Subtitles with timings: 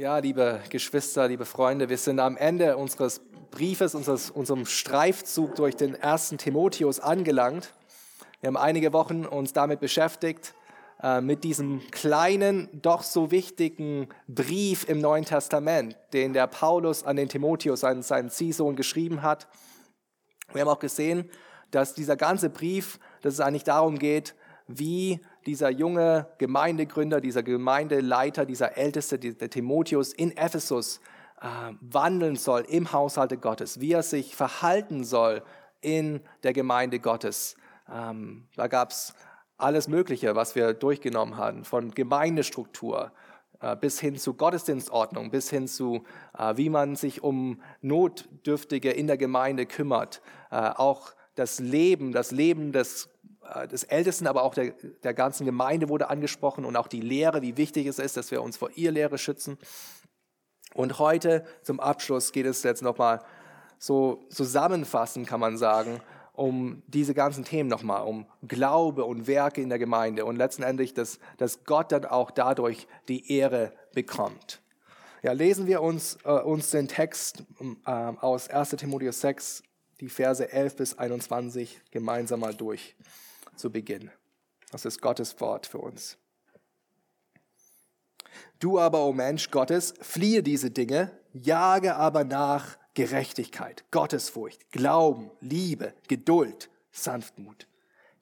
[0.00, 5.76] Ja, liebe Geschwister, liebe Freunde, wir sind am Ende unseres Briefes, unseres, unserem Streifzug durch
[5.76, 7.74] den ersten Timotheus angelangt.
[8.40, 10.54] Wir haben einige Wochen uns damit beschäftigt,
[11.02, 17.16] äh, mit diesem kleinen, doch so wichtigen Brief im Neuen Testament, den der Paulus an
[17.16, 19.48] den Timotheus, seinen, seinen Ziehsohn, geschrieben hat.
[20.54, 21.28] Wir haben auch gesehen,
[21.72, 24.34] dass dieser ganze Brief, dass es eigentlich darum geht,
[24.66, 31.00] wie dieser junge Gemeindegründer, dieser Gemeindeleiter, dieser Älteste, der Timotheus in Ephesus
[31.40, 31.46] äh,
[31.80, 35.42] wandeln soll im Haushalte Gottes, wie er sich verhalten soll
[35.80, 37.56] in der Gemeinde Gottes.
[37.90, 39.14] Ähm, da gab es
[39.56, 43.12] alles Mögliche, was wir durchgenommen haben, von Gemeindestruktur
[43.60, 46.04] äh, bis hin zu Gottesdienstordnung, bis hin zu,
[46.36, 50.20] äh, wie man sich um Notdürftige in der Gemeinde kümmert,
[50.50, 53.08] auch das Leben, das Leben des
[53.70, 54.72] des Ältesten, aber auch der,
[55.02, 58.42] der ganzen Gemeinde wurde angesprochen und auch die Lehre, wie wichtig es ist, dass wir
[58.42, 59.58] uns vor ihr Lehre schützen.
[60.74, 63.20] Und heute zum Abschluss geht es jetzt nochmal
[63.78, 66.00] so zusammenfassend, kann man sagen,
[66.32, 71.18] um diese ganzen Themen nochmal, um Glaube und Werke in der Gemeinde und letztendlich, dass,
[71.38, 74.62] dass Gott dann auch dadurch die Ehre bekommt.
[75.22, 77.44] Ja, lesen wir uns, äh, uns den Text
[77.84, 79.62] äh, aus 1 Timotheus 6,
[80.00, 82.96] die Verse 11 bis 21 gemeinsam mal durch
[83.56, 84.10] zu Beginn.
[84.70, 86.16] Das ist Gottes Wort für uns.
[88.58, 95.30] Du aber, o oh Mensch Gottes, fliehe diese Dinge, jage aber nach Gerechtigkeit, Gottesfurcht, Glauben,
[95.40, 97.66] Liebe, Geduld, Sanftmut.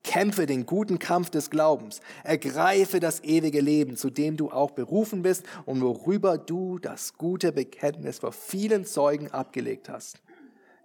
[0.04, 5.22] Kämpfe den guten Kampf des Glaubens, ergreife das ewige Leben, zu dem du auch berufen
[5.22, 10.22] bist und worüber du das gute Bekenntnis vor vielen Zeugen abgelegt hast.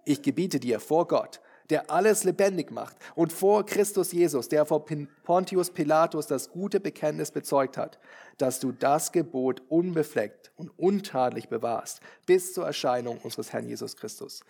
[0.04, 4.84] Ich gebiete dir vor Gott, der alles lebendig macht, und vor Christus Jesus, der vor
[5.24, 7.98] Pontius Pilatus das gute Bekenntnis bezeugt hat,
[8.38, 14.40] dass du das Gebot unbefleckt und untadelig bewahrst, bis zur Erscheinung unseres Herrn Jesus Christus,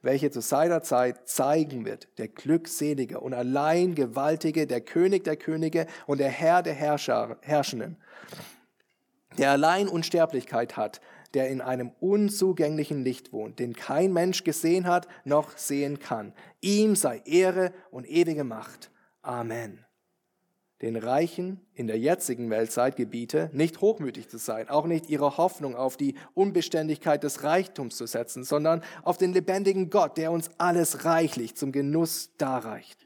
[0.00, 5.86] welche zu seiner Zeit zeigen wird, der Glückselige und allein Gewaltige, der König der Könige
[6.06, 7.96] und der Herr der Herrscher, Herrschenden,
[9.38, 11.00] der allein Unsterblichkeit hat,
[11.34, 16.32] der in einem unzugänglichen Licht wohnt, den kein Mensch gesehen hat noch sehen kann.
[16.60, 18.90] Ihm sei Ehre und ewige Macht.
[19.22, 19.84] Amen.
[20.82, 25.76] Den Reichen in der jetzigen Weltzeit gebiete, nicht hochmütig zu sein, auch nicht ihre Hoffnung
[25.76, 31.04] auf die Unbeständigkeit des Reichtums zu setzen, sondern auf den lebendigen Gott, der uns alles
[31.04, 33.01] reichlich zum Genuss darreicht.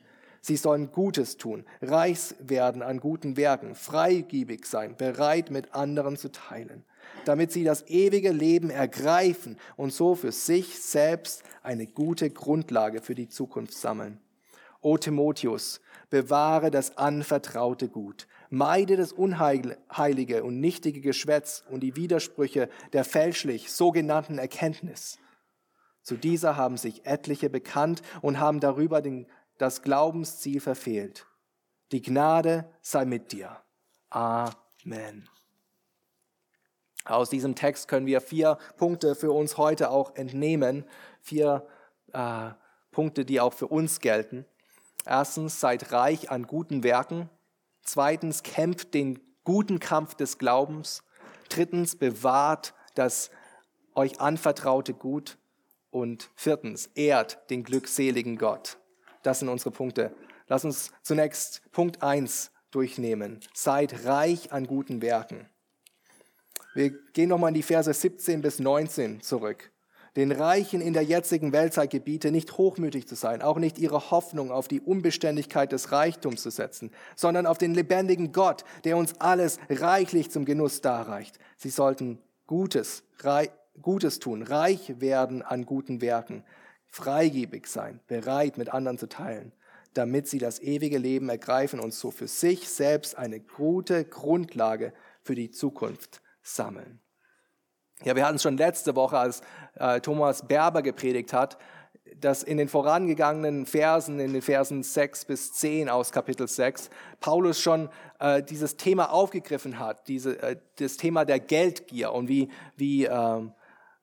[0.46, 6.30] Sie sollen Gutes tun, reich werden an guten Werken, freigebig sein, bereit mit anderen zu
[6.30, 6.84] teilen
[7.24, 13.14] damit sie das ewige Leben ergreifen und so für sich selbst eine gute Grundlage für
[13.14, 14.20] die Zukunft sammeln.
[14.80, 15.80] O Timotheus,
[16.10, 23.72] bewahre das anvertraute Gut, meide das unheilige und nichtige Geschwätz und die Widersprüche der fälschlich
[23.72, 25.18] sogenannten Erkenntnis.
[26.02, 29.26] Zu dieser haben sich etliche bekannt und haben darüber den,
[29.58, 31.26] das Glaubensziel verfehlt.
[31.92, 33.56] Die Gnade sei mit dir.
[34.10, 35.28] Amen.
[37.04, 40.84] Aus diesem Text können wir vier Punkte für uns heute auch entnehmen.
[41.20, 41.66] Vier
[42.12, 42.50] äh,
[42.90, 44.44] Punkte, die auch für uns gelten.
[45.04, 47.30] Erstens, seid reich an guten Werken.
[47.82, 51.04] Zweitens, kämpft den guten Kampf des Glaubens.
[51.48, 53.30] Drittens, bewahrt das
[53.94, 55.38] euch anvertraute Gut.
[55.90, 58.78] Und viertens, ehrt den glückseligen Gott.
[59.26, 60.14] Das sind unsere Punkte.
[60.46, 63.40] Lass uns zunächst Punkt eins durchnehmen.
[63.54, 65.48] Seid reich an guten Werken.
[66.74, 69.72] Wir gehen nochmal in die Verse 17 bis 19 zurück.
[70.14, 74.52] Den Reichen in der jetzigen Weltzeit gebiete, nicht hochmütig zu sein, auch nicht ihre Hoffnung
[74.52, 79.58] auf die Unbeständigkeit des Reichtums zu setzen, sondern auf den lebendigen Gott, der uns alles
[79.68, 81.40] reichlich zum Genuss darreicht.
[81.56, 83.02] Sie sollten Gutes,
[83.82, 86.44] Gutes tun, reich werden an guten Werken,
[86.96, 89.52] freigebig sein, bereit mit anderen zu teilen,
[89.92, 95.34] damit sie das ewige Leben ergreifen und so für sich selbst eine gute Grundlage für
[95.34, 97.00] die Zukunft sammeln.
[98.02, 99.42] Ja, wir hatten es schon letzte Woche, als
[99.74, 101.58] äh, Thomas Berber gepredigt hat,
[102.18, 106.88] dass in den vorangegangenen Versen, in den Versen 6 bis 10 aus Kapitel 6,
[107.20, 107.90] Paulus schon
[108.20, 113.42] äh, dieses Thema aufgegriffen hat, diese, äh, das Thema der Geldgier und wie, wie äh,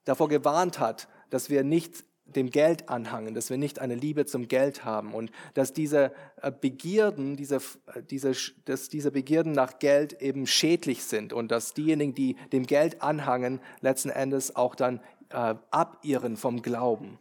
[0.06, 2.04] davor gewarnt hat, dass wir nicht
[2.36, 6.52] dem Geld anhangen, dass wir nicht eine Liebe zum Geld haben und dass diese äh,
[6.52, 8.34] Begierden, diese, äh, diese,
[8.66, 13.60] dass diese Begierden nach Geld eben schädlich sind und dass diejenigen, die dem Geld anhangen,
[13.82, 15.00] letzten Endes auch dann
[15.30, 17.20] äh, abirren vom Glauben.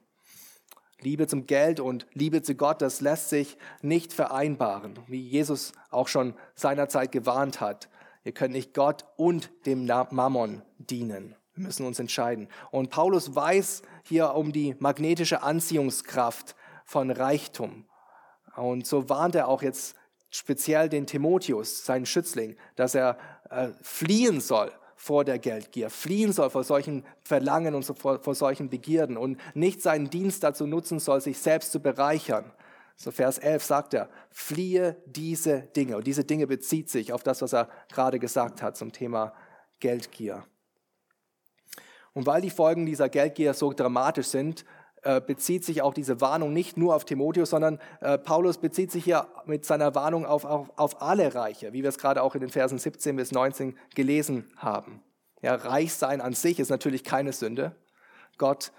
[1.01, 6.09] Liebe zum Geld und Liebe zu Gott, das lässt sich nicht vereinbaren, wie Jesus auch
[6.09, 7.89] schon seinerzeit gewarnt hat.
[8.25, 11.35] Ihr könnt nicht Gott und dem Mammon dienen.
[11.55, 12.49] Wir müssen uns entscheiden.
[12.71, 17.85] Und Paulus weiß hier um die magnetische Anziehungskraft von Reichtum.
[18.57, 19.97] Und so warnt er auch jetzt
[20.31, 23.19] speziell den Timotheus, seinen Schützling, dass er
[23.51, 28.71] äh, fliehen soll vor der Geldgier, fliehen soll vor solchen Verlangen und vor, vor solchen
[28.71, 32.51] Begierden und nicht seinen Dienst dazu nutzen soll, sich selbst zu bereichern.
[32.97, 35.97] So Vers 11 sagt er, fliehe diese Dinge.
[35.97, 39.35] Und diese Dinge bezieht sich auf das, was er gerade gesagt hat zum Thema
[39.81, 40.45] Geldgier.
[42.15, 44.65] Und weil die Folgen dieser Geldgier so dramatisch sind,
[45.03, 49.05] äh, bezieht sich auch diese Warnung nicht nur auf Timotheus, sondern äh, Paulus bezieht sich
[49.05, 52.41] hier mit seiner Warnung auf, auf, auf alle Reiche, wie wir es gerade auch in
[52.41, 55.03] den Versen 17 bis 19 gelesen haben.
[55.41, 57.75] Ja, reich sein an sich ist natürlich keine Sünde.
[58.39, 58.73] Gott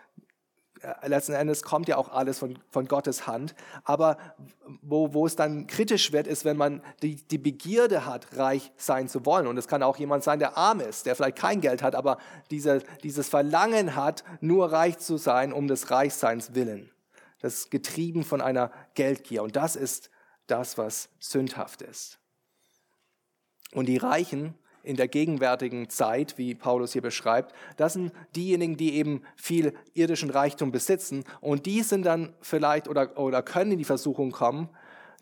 [1.06, 3.56] letzten Endes kommt ja auch alles von, von Gottes Hand.
[3.84, 4.18] Aber
[4.82, 9.08] wo, wo es dann kritisch wird, ist, wenn man die, die Begierde hat, reich sein
[9.08, 9.48] zu wollen.
[9.48, 12.18] Und es kann auch jemand sein, der arm ist, der vielleicht kein Geld hat, aber
[12.52, 16.92] diese, dieses Verlangen hat, nur reich zu sein, um des Reichseins willen.
[17.40, 19.44] Das ist getrieben von einer Geldgier.
[19.44, 20.10] Und das ist
[20.48, 22.20] das, was sündhaft ist.
[23.74, 28.96] Und die Reichen in der gegenwärtigen Zeit, wie Paulus hier beschreibt, das sind diejenigen, die
[28.96, 33.86] eben viel irdischen Reichtum besitzen und die sind dann vielleicht oder, oder können in die
[33.86, 34.70] Versuchung kommen,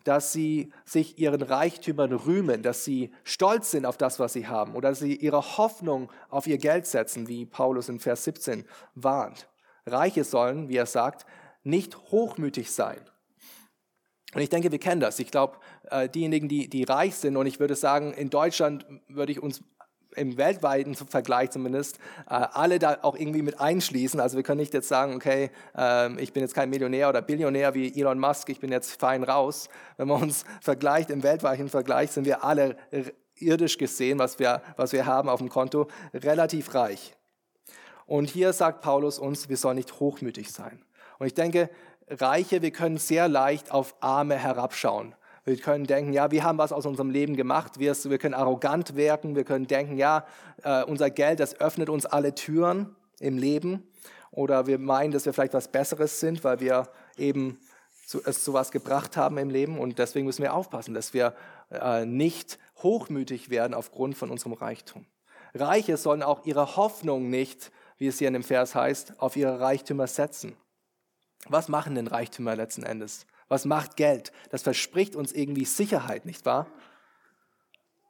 [0.04, 4.74] dass sie sich ihren Reichtümern rühmen, dass sie stolz sind auf das, was sie haben
[4.74, 8.64] oder dass sie ihre Hoffnung auf ihr Geld setzen, wie Paulus in Vers 17
[8.96, 9.48] warnt.
[9.86, 11.24] Reiche sollen, wie er sagt,
[11.62, 13.00] nicht hochmütig sein.
[14.34, 15.18] Und ich denke, wir kennen das.
[15.18, 15.58] Ich glaube,
[15.90, 19.62] äh, diejenigen, die, die reich sind, und ich würde sagen, in Deutschland würde ich uns
[20.16, 21.98] im weltweiten Vergleich zumindest
[22.28, 24.20] äh, alle da auch irgendwie mit einschließen.
[24.20, 27.74] Also wir können nicht jetzt sagen, okay, äh, ich bin jetzt kein Millionär oder Billionär
[27.74, 29.68] wie Elon Musk, ich bin jetzt fein raus.
[29.96, 32.76] Wenn man uns vergleicht im weltweiten Vergleich, sind wir alle
[33.36, 37.14] irdisch gesehen, was wir, was wir haben auf dem Konto, relativ reich.
[38.06, 40.84] Und hier sagt Paulus uns, wir sollen nicht hochmütig sein.
[41.18, 41.70] Und ich denke,
[42.08, 45.14] Reiche, wir können sehr leicht auf Arme herabschauen.
[45.44, 47.78] Wir können denken, ja, wir haben was aus unserem Leben gemacht.
[47.78, 49.34] Wir, wir können arrogant wirken.
[49.34, 50.24] Wir können denken, ja,
[50.62, 53.82] äh, unser Geld, das öffnet uns alle Türen im Leben.
[54.30, 57.58] Oder wir meinen, dass wir vielleicht was Besseres sind, weil wir eben
[58.06, 59.78] zu, es zu was gebracht haben im Leben.
[59.78, 61.34] Und deswegen müssen wir aufpassen, dass wir
[61.70, 65.06] äh, nicht hochmütig werden aufgrund von unserem Reichtum.
[65.54, 69.60] Reiche sollen auch ihre Hoffnung nicht, wie es hier in dem Vers heißt, auf ihre
[69.60, 70.56] Reichtümer setzen.
[71.48, 73.26] Was machen denn Reichtümer letzten Endes?
[73.48, 74.32] Was macht Geld?
[74.50, 76.66] Das verspricht uns irgendwie Sicherheit, nicht wahr?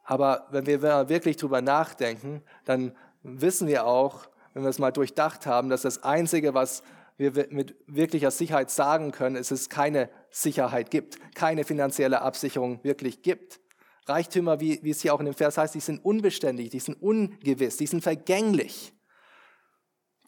[0.04, 5.46] Aber wenn wir wirklich drüber nachdenken, dann wissen wir auch, wenn wir es mal durchdacht
[5.46, 6.82] haben, dass das Einzige, was
[7.16, 12.82] wir mit wirklicher Sicherheit sagen können, ist, dass es keine Sicherheit gibt, keine finanzielle Absicherung
[12.82, 13.60] wirklich gibt.
[14.06, 17.00] Reichtümer, wie, wie es hier auch in dem Vers heißt, die sind unbeständig, die sind
[17.00, 18.92] ungewiss, die sind vergänglich.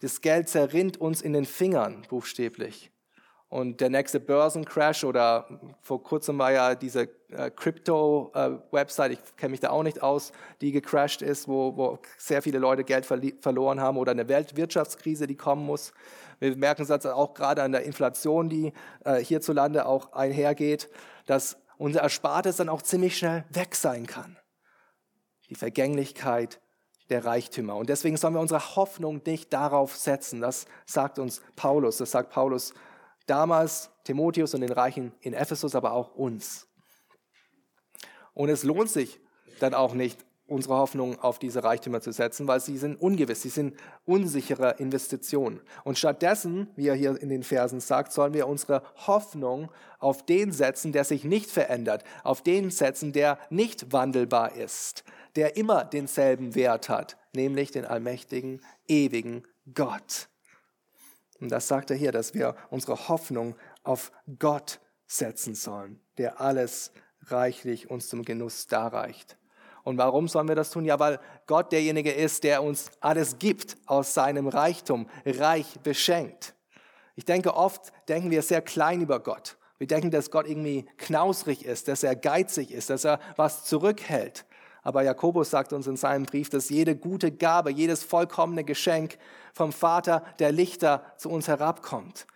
[0.00, 2.92] Das Geld zerrinnt uns in den Fingern, buchstäblich.
[3.48, 5.46] Und der nächste Börsencrash oder
[5.80, 10.32] vor kurzem war ja diese äh, Crypto-Website, äh, ich kenne mich da auch nicht aus,
[10.60, 15.36] die gecrashed ist, wo, wo sehr viele Leute Geld verloren haben oder eine Weltwirtschaftskrise, die
[15.36, 15.92] kommen muss.
[16.40, 18.72] Wir merken es auch gerade an der Inflation, die
[19.04, 20.90] äh, hierzulande auch einhergeht,
[21.26, 24.36] dass unser Erspartes dann auch ziemlich schnell weg sein kann.
[25.48, 26.60] Die Vergänglichkeit
[27.10, 27.76] der Reichtümer.
[27.76, 30.40] Und deswegen sollen wir unsere Hoffnung nicht darauf setzen.
[30.40, 31.98] Das sagt uns Paulus.
[31.98, 32.72] Das sagt Paulus
[33.26, 36.68] damals Timotheus und den Reichen in Ephesus, aber auch uns.
[38.34, 39.20] Und es lohnt sich
[39.60, 43.48] dann auch nicht, unsere Hoffnung auf diese Reichtümer zu setzen, weil sie sind ungewiss, sie
[43.48, 45.60] sind unsichere Investitionen.
[45.84, 50.52] Und stattdessen, wie er hier in den Versen sagt, sollen wir unsere Hoffnung auf den
[50.52, 55.04] setzen, der sich nicht verändert, auf den setzen, der nicht wandelbar ist,
[55.34, 60.28] der immer denselben Wert hat, nämlich den allmächtigen, ewigen Gott.
[61.40, 66.92] Und das sagt er hier, dass wir unsere Hoffnung auf Gott setzen sollen, der alles
[67.26, 69.36] reichlich uns zum Genuss darreicht.
[69.82, 70.84] Und warum sollen wir das tun?
[70.84, 76.54] Ja, weil Gott derjenige ist, der uns alles gibt aus seinem Reichtum, reich beschenkt.
[77.16, 79.56] Ich denke, oft denken wir sehr klein über Gott.
[79.78, 84.46] Wir denken, dass Gott irgendwie knausrig ist, dass er geizig ist, dass er was zurückhält.
[84.84, 89.18] Aber Jakobus sagt uns in seinem Brief, dass jede gute Gabe, jedes vollkommene Geschenk
[89.54, 92.26] vom Vater der Lichter zu uns herabkommt.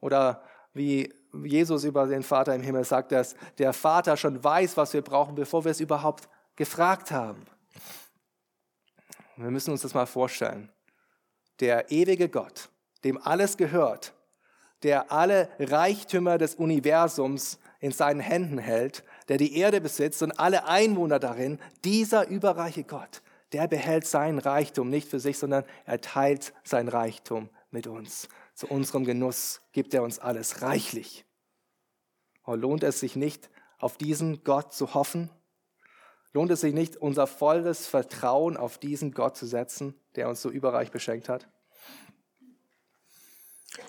[0.00, 0.42] Oder
[0.72, 1.12] wie
[1.44, 5.34] Jesus über den Vater im Himmel sagt, dass der Vater schon weiß, was wir brauchen,
[5.34, 7.44] bevor wir es überhaupt gefragt haben.
[9.36, 10.70] Wir müssen uns das mal vorstellen.
[11.60, 12.70] Der ewige Gott,
[13.04, 14.14] dem alles gehört,
[14.82, 20.66] der alle Reichtümer des Universums in seinen Händen hält, der die Erde besitzt und alle
[20.66, 23.22] Einwohner darin, dieser überreiche Gott,
[23.52, 28.28] der behält seinen Reichtum nicht für sich, sondern er teilt sein Reichtum mit uns.
[28.54, 31.24] Zu unserem Genuss gibt er uns alles reichlich.
[32.42, 35.30] Und lohnt es sich nicht, auf diesen Gott zu hoffen?
[36.32, 40.50] Lohnt es sich nicht, unser volles Vertrauen auf diesen Gott zu setzen, der uns so
[40.50, 41.48] überreich beschenkt hat?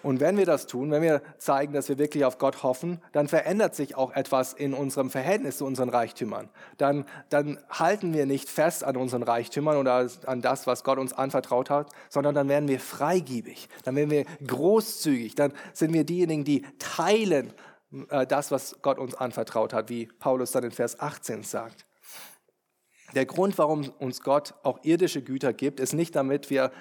[0.04, 3.28] Und wenn wir das tun, wenn wir zeigen, dass wir wirklich auf Gott hoffen, dann
[3.28, 6.50] verändert sich auch etwas in unserem Verhältnis zu unseren Reichtümern.
[6.78, 11.14] Dann, dann halten wir nicht fest an unseren Reichtümern oder an das, was Gott uns
[11.14, 16.44] anvertraut hat, sondern dann werden wir freigiebig, dann werden wir großzügig, dann sind wir diejenigen,
[16.44, 17.52] die teilen
[18.10, 21.88] äh, das, was Gott uns anvertraut hat, wie Paulus dann in Vers 18 sagt.
[23.16, 26.72] Der Grund, warum uns Gott auch irdische Güter gibt, ist nicht damit wir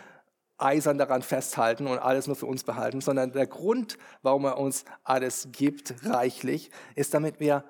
[0.60, 4.84] eisern daran festhalten und alles nur für uns behalten, sondern der Grund, warum er uns
[5.02, 7.64] alles gibt, reichlich, ist, damit wir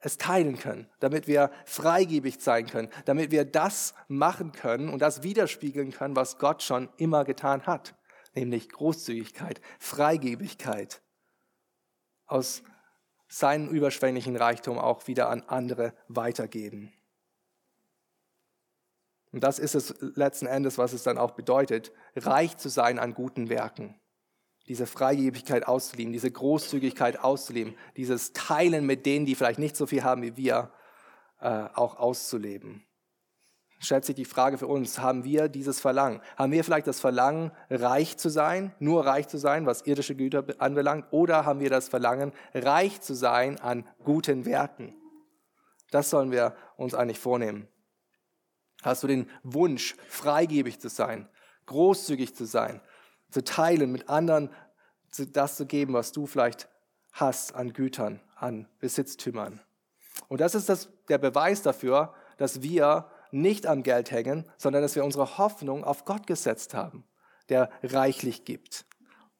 [0.00, 5.22] es teilen können, damit wir freigebig sein können, damit wir das machen können und das
[5.22, 7.94] widerspiegeln können, was Gott schon immer getan hat,
[8.34, 11.02] nämlich Großzügigkeit, Freigebigkeit,
[12.26, 12.62] aus
[13.26, 16.92] seinem überschwänglichen Reichtum auch wieder an andere weitergeben.
[19.32, 23.14] Und das ist es letzten Endes, was es dann auch bedeutet, reich zu sein an
[23.14, 24.00] guten Werken.
[24.68, 30.04] Diese Freigebigkeit auszuleben, diese Großzügigkeit auszuleben, dieses Teilen mit denen, die vielleicht nicht so viel
[30.04, 30.72] haben wie wir,
[31.40, 32.84] äh, auch auszuleben.
[33.80, 36.20] Stellt sich die Frage für uns, haben wir dieses Verlangen?
[36.36, 40.44] Haben wir vielleicht das Verlangen, reich zu sein, nur reich zu sein, was irdische Güter
[40.58, 41.06] anbelangt?
[41.12, 44.96] Oder haben wir das Verlangen, reich zu sein an guten Werken?
[45.92, 47.68] Das sollen wir uns eigentlich vornehmen.
[48.82, 51.28] Hast du den Wunsch, freigebig zu sein,
[51.66, 52.80] großzügig zu sein,
[53.30, 54.50] zu teilen, mit anderen
[55.32, 56.68] das zu geben, was du vielleicht
[57.12, 59.60] hast an Gütern, an Besitztümern?
[60.28, 64.96] Und das ist das, der Beweis dafür, dass wir nicht am Geld hängen, sondern dass
[64.96, 67.04] wir unsere Hoffnung auf Gott gesetzt haben,
[67.48, 68.86] der reichlich gibt.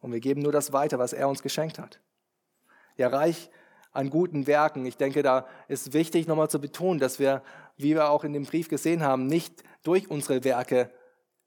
[0.00, 2.00] Und wir geben nur das weiter, was er uns geschenkt hat.
[2.97, 3.50] Ja, reich
[3.92, 4.87] an guten Werken.
[4.87, 7.42] Ich denke, da ist wichtig nochmal zu betonen, dass wir,
[7.78, 10.90] wie wir auch in dem Brief gesehen haben, nicht durch unsere Werke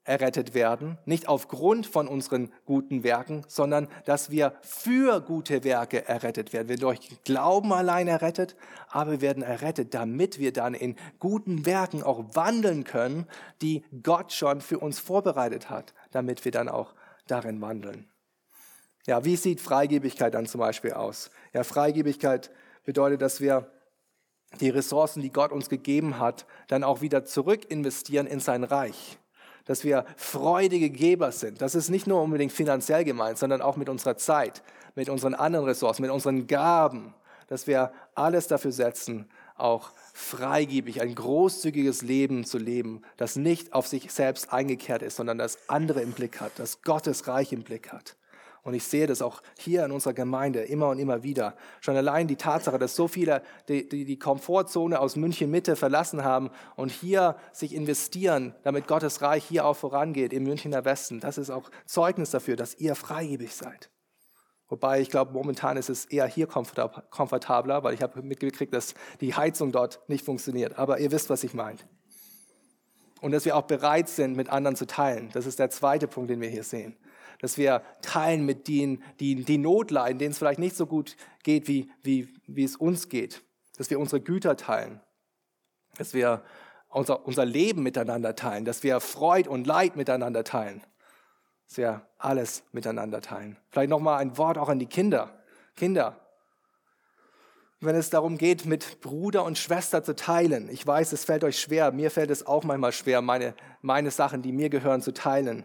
[0.04, 6.52] errettet werden, nicht aufgrund von unseren guten Werken, sondern dass wir für gute Werke errettet
[6.52, 6.68] werden.
[6.68, 8.56] Wir werden durch Glauben allein errettet,
[8.88, 13.26] aber wir werden errettet, damit wir dann in guten Werken auch wandeln können,
[13.60, 16.94] die Gott schon für uns vorbereitet hat, damit wir dann auch
[17.28, 18.08] darin wandeln.
[19.06, 21.30] Ja, wie sieht Freigebigkeit dann zum Beispiel aus?
[21.52, 22.50] Ja, Freigebigkeit
[22.84, 23.70] bedeutet, dass wir
[24.60, 29.18] die Ressourcen, die Gott uns gegeben hat, dann auch wieder zurück investieren in sein Reich.
[29.64, 31.62] Dass wir freudige Geber sind.
[31.62, 34.62] Das ist nicht nur unbedingt finanziell gemeint, sondern auch mit unserer Zeit,
[34.94, 37.14] mit unseren anderen Ressourcen, mit unseren Gaben.
[37.46, 43.86] Dass wir alles dafür setzen, auch freigebig ein großzügiges Leben zu leben, das nicht auf
[43.86, 47.92] sich selbst eingekehrt ist, sondern das andere im Blick hat, das Gottes Reich im Blick
[47.92, 48.16] hat.
[48.64, 51.56] Und ich sehe das auch hier in unserer Gemeinde immer und immer wieder.
[51.80, 56.22] Schon allein die Tatsache, dass so viele die, die, die Komfortzone aus München Mitte verlassen
[56.22, 61.38] haben und hier sich investieren, damit Gottes Reich hier auch vorangeht im Münchner Westen, das
[61.38, 63.90] ist auch Zeugnis dafür, dass ihr freigebig seid.
[64.68, 69.34] Wobei ich glaube, momentan ist es eher hier komfortabler, weil ich habe mitgekriegt, dass die
[69.34, 70.78] Heizung dort nicht funktioniert.
[70.78, 71.78] Aber ihr wisst, was ich meine.
[73.20, 75.28] Und dass wir auch bereit sind, mit anderen zu teilen.
[75.34, 76.96] Das ist der zweite Punkt, den wir hier sehen
[77.40, 81.16] dass wir teilen mit denen, die, die Not leiden, denen es vielleicht nicht so gut
[81.42, 83.42] geht, wie, wie, wie es uns geht.
[83.76, 85.00] Dass wir unsere Güter teilen.
[85.96, 86.42] Dass wir
[86.88, 88.64] unser, unser Leben miteinander teilen.
[88.64, 90.82] Dass wir Freud und Leid miteinander teilen.
[91.68, 93.56] Dass wir alles miteinander teilen.
[93.70, 95.42] Vielleicht nochmal ein Wort auch an die Kinder.
[95.74, 96.22] Kinder,
[97.82, 100.68] wenn es darum geht, mit Bruder und Schwester zu teilen.
[100.70, 101.90] Ich weiß, es fällt euch schwer.
[101.90, 105.64] Mir fällt es auch manchmal schwer, meine, meine Sachen, die mir gehören, zu teilen.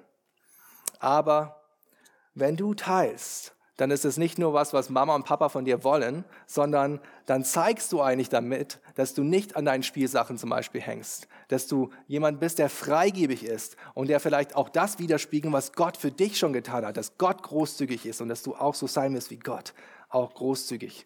[0.99, 1.61] Aber
[2.33, 5.83] wenn du teilst, dann ist es nicht nur was, was Mama und Papa von dir
[5.83, 10.81] wollen, sondern dann zeigst du eigentlich damit, dass du nicht an deinen Spielsachen zum Beispiel
[10.81, 15.73] hängst, dass du jemand bist, der freigebig ist und der vielleicht auch das widerspiegelt, was
[15.73, 18.87] Gott für dich schon getan hat, dass Gott großzügig ist und dass du auch so
[18.87, 19.75] sein wirst wie Gott,
[20.09, 21.05] auch großzügig.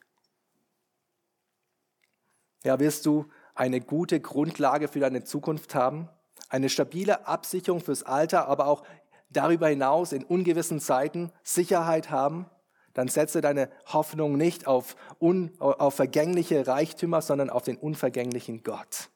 [2.63, 6.07] Ja, wirst du eine gute Grundlage für deine Zukunft haben,
[6.47, 8.83] eine stabile Absicherung fürs Alter, aber auch
[9.31, 12.45] darüber hinaus in ungewissen Zeiten Sicherheit haben,
[12.93, 19.09] dann setze deine Hoffnung nicht auf, un, auf vergängliche Reichtümer, sondern auf den unvergänglichen Gott,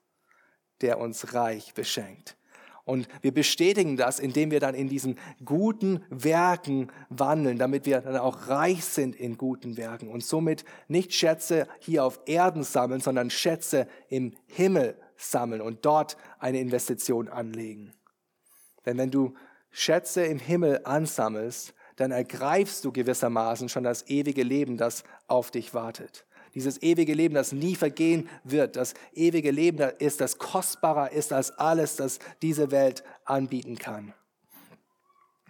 [0.81, 2.37] der uns reich beschenkt.
[2.85, 8.17] Und wir bestätigen das, indem wir dann in diesen guten Werken wandeln, damit wir dann
[8.17, 13.31] auch reich sind in guten Werken und somit nicht Schätze hier auf Erden sammeln, sondern
[13.31, 17.91] Schätze im Himmel sammeln und dort eine Investition anlegen.
[18.85, 19.33] Denn wenn du
[19.77, 25.73] Schätze im Himmel ansammelst, dann ergreifst du gewissermaßen schon das ewige Leben, das auf dich
[25.73, 26.25] wartet.
[26.53, 31.51] Dieses ewige Leben, das nie vergehen wird, das ewige Leben ist, das kostbarer ist als
[31.59, 34.13] alles, das diese Welt anbieten kann.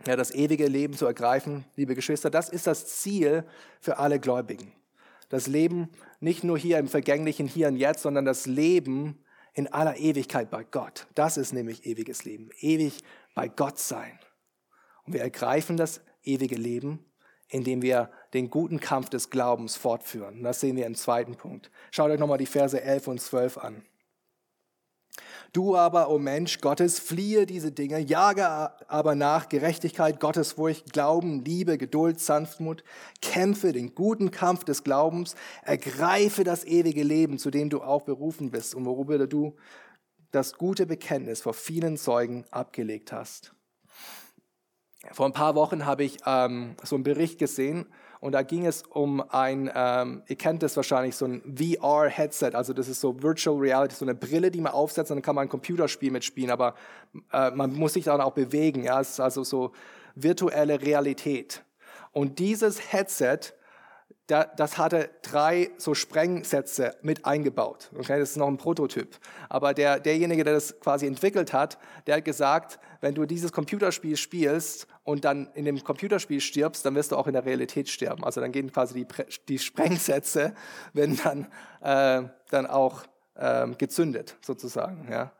[0.08, 3.44] Ja, das ewige Leben zu ergreifen, liebe Geschwister, das ist das Ziel
[3.80, 4.72] für alle Gläubigen.
[5.30, 5.90] Das Leben
[6.20, 9.20] nicht nur hier im vergänglichen Hier und Jetzt, sondern das Leben
[9.56, 11.08] in aller Ewigkeit bei Gott.
[11.16, 12.50] Das ist nämlich ewiges Leben.
[12.60, 13.04] Ewig
[13.36, 14.18] bei Gott sein.
[15.06, 17.06] Und wir ergreifen das ewige Leben,
[17.50, 20.42] indem wir den guten Kampf des Glaubens fortführen.
[20.42, 21.70] Das sehen wir im zweiten Punkt.
[21.92, 23.86] Schaut euch nochmal die Verse 11 und 12 an.
[25.54, 28.46] Du aber, o oh Mensch Gottes, fliehe diese Dinge, jage
[28.90, 32.84] aber nach Gerechtigkeit, Gottesfurcht, Glauben, Liebe, Geduld, Sanftmut,
[33.22, 38.52] kämpfe den guten Kampf des Glaubens, ergreife das ewige Leben, zu dem du auch berufen
[38.52, 39.56] bist und worüber du
[40.36, 43.54] das gute Bekenntnis vor vielen Zeugen abgelegt hast.
[45.12, 47.86] Vor ein paar Wochen habe ich ähm, so einen Bericht gesehen
[48.20, 52.74] und da ging es um ein, ähm, ihr kennt das wahrscheinlich, so ein VR-Headset, also
[52.74, 55.44] das ist so Virtual Reality, so eine Brille, die man aufsetzt und dann kann man
[55.44, 56.74] ein Computerspiel mitspielen, aber
[57.32, 59.72] äh, man muss sich dann auch bewegen, ja, es ist also so
[60.16, 61.64] virtuelle Realität.
[62.12, 63.54] Und dieses Headset
[64.28, 67.92] das hatte drei so Sprengsätze mit eingebaut.
[67.96, 69.16] Okay, das ist noch ein Prototyp.
[69.50, 71.78] Aber der, derjenige, der das quasi entwickelt hat,
[72.08, 76.96] der hat gesagt, wenn du dieses Computerspiel spielst und dann in dem Computerspiel stirbst, dann
[76.96, 78.24] wirst du auch in der Realität sterben.
[78.24, 79.08] Also dann gehen quasi die,
[79.48, 80.56] die Sprengsätze,
[80.94, 81.48] werden dann,
[81.82, 83.04] äh, dann auch
[83.36, 85.08] äh, gezündet, sozusagen.
[85.12, 85.34] Ja.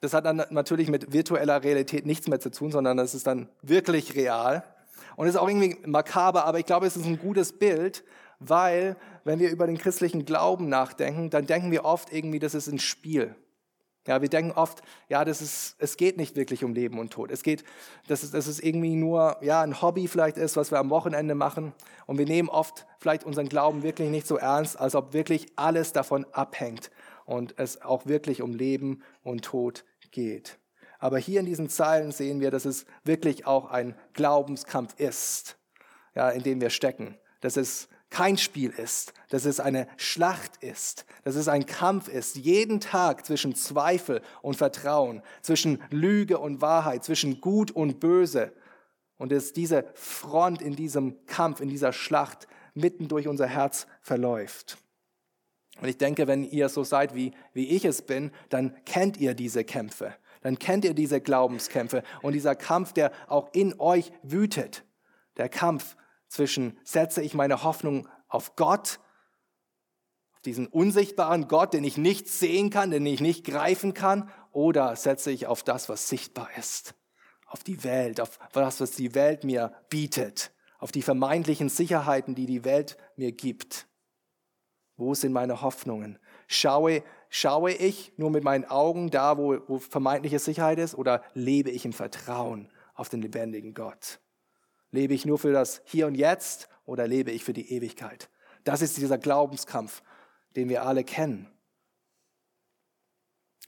[0.00, 3.48] Das hat dann natürlich mit virtueller Realität nichts mehr zu tun, sondern das ist dann
[3.62, 4.62] wirklich real.
[5.16, 8.04] Und es ist auch irgendwie makaber, aber ich glaube, es ist ein gutes Bild,
[8.38, 12.68] weil wenn wir über den christlichen Glauben nachdenken, dann denken wir oft irgendwie, das ist
[12.68, 13.34] ein Spiel.
[14.06, 17.32] Ja, wir denken oft, ja, das ist, es geht nicht wirklich um Leben und Tod.
[17.32, 17.64] Es geht,
[18.06, 21.34] dass es, dass es irgendwie nur, ja, ein Hobby vielleicht ist, was wir am Wochenende
[21.34, 21.72] machen.
[22.06, 25.92] Und wir nehmen oft vielleicht unseren Glauben wirklich nicht so ernst, als ob wirklich alles
[25.92, 26.92] davon abhängt
[27.24, 30.58] und es auch wirklich um Leben und Tod geht.
[31.00, 35.58] Aber hier in diesen Zeilen sehen wir, dass es wirklich auch ein Glaubenskampf ist,
[36.14, 37.18] ja, in dem wir stecken.
[37.40, 42.36] Dass es kein Spiel ist, dass es eine Schlacht ist, dass es ein Kampf ist,
[42.36, 48.52] jeden Tag zwischen Zweifel und Vertrauen, zwischen Lüge und Wahrheit, zwischen Gut und Böse.
[49.18, 54.78] Und dass diese Front in diesem Kampf, in dieser Schlacht mitten durch unser Herz verläuft.
[55.80, 59.34] Und ich denke, wenn ihr so seid, wie, wie ich es bin, dann kennt ihr
[59.34, 60.14] diese Kämpfe.
[60.42, 64.84] Dann kennt ihr diese Glaubenskämpfe und dieser Kampf, der auch in euch wütet.
[65.36, 65.96] Der Kampf
[66.28, 69.00] zwischen setze ich meine Hoffnung auf Gott,
[70.32, 74.96] auf diesen unsichtbaren Gott, den ich nicht sehen kann, den ich nicht greifen kann, oder
[74.96, 76.94] setze ich auf das, was sichtbar ist,
[77.46, 82.46] auf die Welt, auf das, was die Welt mir bietet, auf die vermeintlichen Sicherheiten, die
[82.46, 83.86] die Welt mir gibt.
[84.96, 86.18] Wo sind meine Hoffnungen?
[86.46, 91.70] Schaue, schaue ich nur mit meinen Augen da, wo, wo vermeintliche Sicherheit ist, oder lebe
[91.70, 94.20] ich im Vertrauen auf den lebendigen Gott?
[94.90, 98.30] Lebe ich nur für das Hier und Jetzt oder lebe ich für die Ewigkeit?
[98.64, 100.02] Das ist dieser Glaubenskampf,
[100.56, 101.48] den wir alle kennen.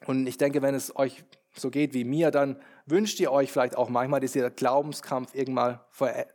[0.07, 3.77] Und ich denke, wenn es euch so geht wie mir, dann wünscht ihr euch vielleicht
[3.77, 5.81] auch manchmal, dass dieser Glaubenskampf irgendwann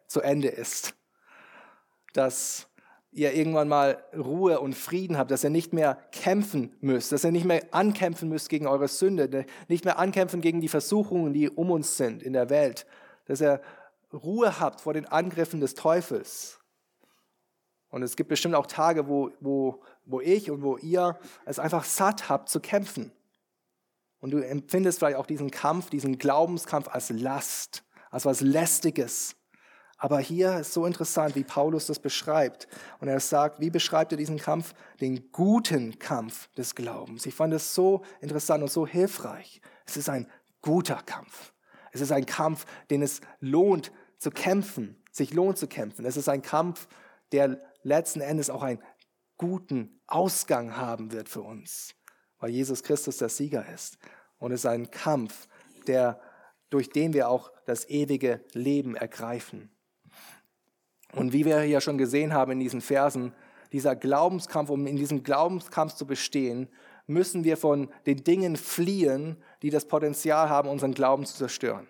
[0.07, 0.93] zu Ende ist.
[2.13, 2.67] Dass
[3.11, 7.31] ihr irgendwann mal Ruhe und Frieden habt, dass ihr nicht mehr kämpfen müsst, dass ihr
[7.31, 11.71] nicht mehr ankämpfen müsst gegen eure Sünde, nicht mehr ankämpfen gegen die Versuchungen, die um
[11.71, 12.85] uns sind in der Welt,
[13.25, 13.61] dass ihr
[14.13, 16.59] Ruhe habt vor den Angriffen des Teufels.
[17.89, 21.83] Und es gibt bestimmt auch Tage, wo, wo, wo ich und wo ihr es einfach
[21.83, 23.11] satt habt zu kämpfen.
[24.19, 29.35] Und du empfindest vielleicht auch diesen Kampf, diesen Glaubenskampf als Last, als was Lästiges.
[29.97, 32.67] Aber hier ist so interessant, wie Paulus das beschreibt.
[32.99, 34.73] Und er sagt, wie beschreibt er diesen Kampf?
[34.99, 37.25] Den guten Kampf des Glaubens.
[37.25, 39.61] Ich fand es so interessant und so hilfreich.
[39.85, 40.27] Es ist ein
[40.61, 41.53] guter Kampf.
[41.91, 43.91] Es ist ein Kampf, den es lohnt,
[44.23, 46.05] zu kämpfen, sich lohnt zu kämpfen.
[46.05, 46.87] Es ist ein Kampf,
[47.31, 48.81] der letzten Endes auch einen
[49.37, 51.93] guten Ausgang haben wird für uns,
[52.39, 53.97] weil Jesus Christus der Sieger ist.
[54.39, 55.47] Und es ist ein Kampf,
[55.87, 56.19] der,
[56.69, 59.69] durch den wir auch das ewige Leben ergreifen.
[61.11, 63.33] Und wie wir ja schon gesehen haben in diesen Versen,
[63.71, 66.69] dieser Glaubenskampf, um in diesem Glaubenskampf zu bestehen,
[67.05, 71.87] müssen wir von den Dingen fliehen, die das Potenzial haben, unseren Glauben zu zerstören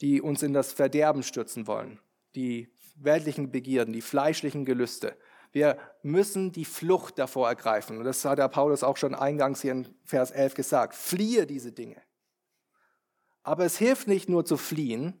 [0.00, 2.00] die uns in das Verderben stürzen wollen,
[2.34, 5.16] die weltlichen Begierden, die fleischlichen Gelüste.
[5.52, 7.98] Wir müssen die Flucht davor ergreifen.
[7.98, 10.94] Und das hat der Paulus auch schon eingangs hier in Vers 11 gesagt.
[10.94, 11.96] Fliehe diese Dinge.
[13.44, 15.20] Aber es hilft nicht nur zu fliehen,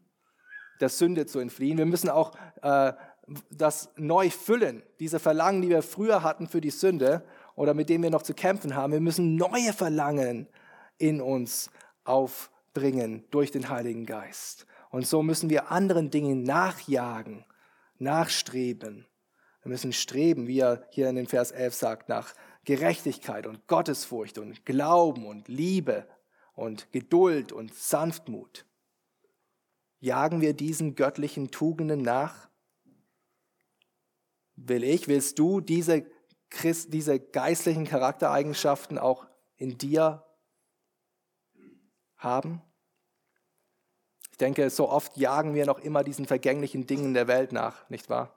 [0.80, 1.78] der Sünde zu entfliehen.
[1.78, 2.32] Wir müssen auch
[2.62, 2.92] äh,
[3.50, 8.02] das neu füllen, diese Verlangen, die wir früher hatten für die Sünde oder mit denen
[8.02, 8.92] wir noch zu kämpfen haben.
[8.92, 10.48] Wir müssen neue Verlangen
[10.98, 11.70] in uns
[12.74, 14.66] aufbringen durch den Heiligen Geist.
[14.90, 17.44] Und so müssen wir anderen Dingen nachjagen,
[17.98, 19.06] nachstreben.
[19.62, 22.34] Wir müssen streben, wie er hier in den Vers 11 sagt, nach
[22.64, 26.06] Gerechtigkeit und Gottesfurcht und Glauben und Liebe
[26.54, 28.66] und Geduld und Sanftmut.
[30.00, 32.48] Jagen wir diesen göttlichen Tugenden nach?
[34.56, 36.04] Will ich, willst du diese,
[36.50, 40.23] Christ, diese geistlichen Charaktereigenschaften auch in dir
[42.24, 42.62] haben?
[44.32, 48.10] Ich denke, so oft jagen wir noch immer diesen vergänglichen Dingen der Welt nach, nicht
[48.10, 48.36] wahr?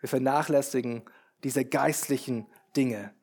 [0.00, 1.04] Wir vernachlässigen
[1.42, 3.14] diese geistlichen Dinge,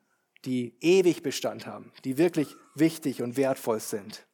[0.45, 4.25] die ewig Bestand haben, die wirklich wichtig und wertvoll sind.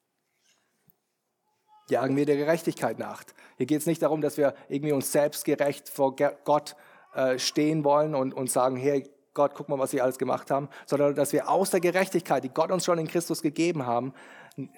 [1.89, 3.23] Jagen wir der Gerechtigkeit nach.
[3.57, 6.75] Hier geht es nicht darum, dass wir irgendwie uns selbstgerecht vor Gott
[7.13, 10.69] äh, stehen wollen und, und sagen, hey Gott, guck mal, was sie alles gemacht haben,
[10.85, 14.13] sondern dass wir aus der Gerechtigkeit, die Gott uns schon in Christus gegeben haben,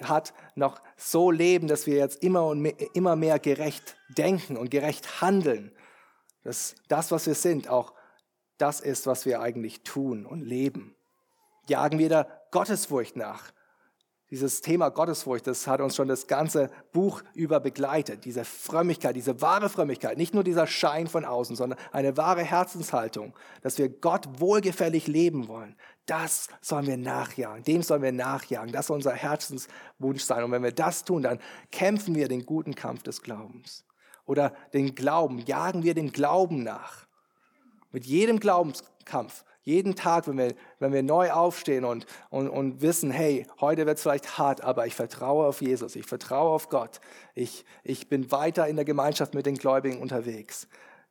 [0.02, 4.72] hat, noch so leben, dass wir jetzt immer und mehr, immer mehr gerecht denken und
[4.72, 5.76] gerecht handeln.
[6.44, 7.94] Dass das, was wir sind, auch
[8.58, 10.96] das ist, was wir eigentlich tun und leben.
[11.68, 13.52] Jagen wir der Gottesfurcht nach.
[14.32, 18.26] Dieses Thema Gottesfurcht, das hat uns schon das ganze Buch über begleitet.
[18.26, 23.36] Diese Frömmigkeit, diese wahre Frömmigkeit, nicht nur dieser Schein von außen, sondern eine wahre Herzenshaltung,
[23.62, 25.76] dass wir Gott wohlgefällig leben wollen.
[26.08, 28.72] Das sollen wir nachjagen, dem sollen wir nachjagen.
[28.72, 30.44] Das soll unser Herzenswunsch sein.
[30.44, 31.40] Und wenn wir das tun, dann
[31.72, 33.86] kämpfen wir den guten Kampf des Glaubens.
[34.26, 37.06] Oder den Glauben, jagen wir dem Glauben nach.
[37.92, 43.10] Mit jedem Glaubenskampf jeden Tag, wenn wir, wenn wir neu aufstehen und, und, und wissen,
[43.10, 47.02] hey, heute wird es vielleicht hart, aber ich vertraue auf Jesus, ich vertraue auf Gott,
[47.34, 50.68] ich, ich bin weiter in der Gemeinschaft mit den Gläubigen unterwegs.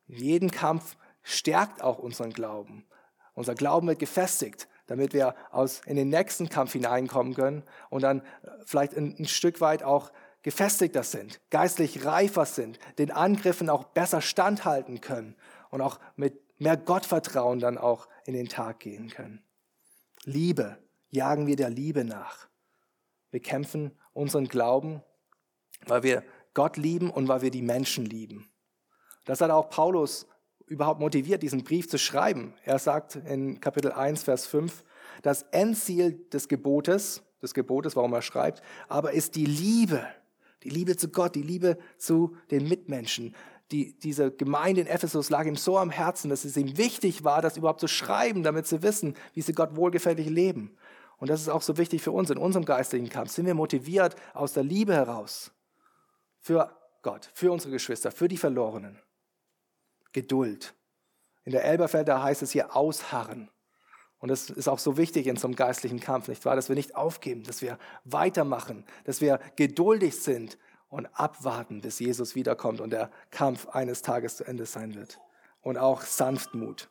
[0.07, 2.85] Jeden Kampf stärkt auch unseren Glauben.
[3.33, 8.21] Unser Glauben wird gefestigt, damit wir aus, in den nächsten Kampf hineinkommen können und dann
[8.21, 8.23] äh,
[8.65, 10.11] vielleicht ein, ein Stück weit auch
[10.43, 15.35] gefestigter sind, geistlich reifer sind, den Angriffen auch besser standhalten können
[15.71, 19.43] und auch mit mehr Gottvertrauen dann auch in den Tag gehen können.
[20.23, 20.77] Liebe,
[21.09, 22.47] jagen wir der Liebe nach.
[23.31, 25.03] Wir kämpfen unseren Glauben,
[25.85, 28.49] weil wir Gott lieben und weil wir die Menschen lieben.
[29.25, 30.27] Das hat auch Paulus
[30.67, 32.53] überhaupt motiviert, diesen Brief zu schreiben.
[32.63, 34.83] Er sagt in Kapitel 1, Vers 5,
[35.21, 40.05] das Endziel des Gebotes, des Gebotes, warum er schreibt, aber ist die Liebe.
[40.63, 43.35] Die Liebe zu Gott, die Liebe zu den Mitmenschen
[43.71, 47.41] die, diese Gemeinde in Ephesus lag ihm so am Herzen, dass es ihm wichtig war,
[47.41, 50.77] das überhaupt zu schreiben, damit sie wissen, wie sie Gott wohlgefällig leben.
[51.17, 53.31] Und das ist auch so wichtig für uns in unserem geistlichen Kampf.
[53.31, 55.51] Sind wir motiviert aus der Liebe heraus
[56.39, 58.99] für Gott, für unsere Geschwister, für die Verlorenen.
[60.11, 60.75] Geduld.
[61.43, 63.49] In der Elberfelder heißt es hier ausharren.
[64.19, 66.55] Und das ist auch so wichtig in so einem geistlichen Kampf, nicht wahr?
[66.55, 70.57] Dass wir nicht aufgeben, dass wir weitermachen, dass wir geduldig sind
[70.95, 75.19] und abwarten, bis Jesus wiederkommt und der Kampf eines Tages zu Ende sein wird.
[75.61, 76.89] Und auch Sanftmut.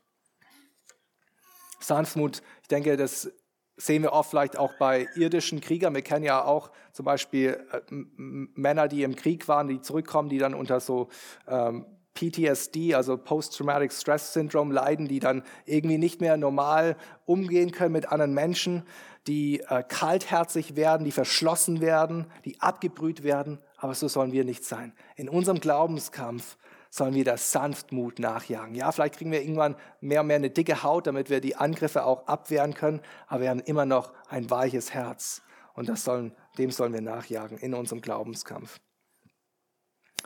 [1.81, 3.33] Sanftmut, ich denke, das
[3.77, 5.95] sehen wir oft vielleicht auch bei irdischen Kriegern.
[5.95, 10.39] Wir kennen ja auch zum Beispiel äh, Männer, die im Krieg waren, die zurückkommen, die
[10.39, 11.09] dann unter so
[11.49, 17.93] ähm, PTSD, also Post-Traumatic Stress Syndrome, leiden, die dann irgendwie nicht mehr normal umgehen können
[17.93, 18.85] mit anderen Menschen,
[19.27, 24.65] die äh, kaltherzig werden, die verschlossen werden, die abgebrüht werden aber so sollen wir nicht
[24.65, 24.95] sein.
[25.15, 26.57] In unserem Glaubenskampf
[26.89, 28.75] sollen wir der Sanftmut nachjagen.
[28.75, 32.07] Ja, vielleicht kriegen wir irgendwann mehr und mehr eine dicke Haut, damit wir die Angriffe
[32.07, 35.43] auch abwehren können, aber wir haben immer noch ein weiches Herz
[35.75, 38.81] und das sollen, dem sollen wir nachjagen in unserem Glaubenskampf.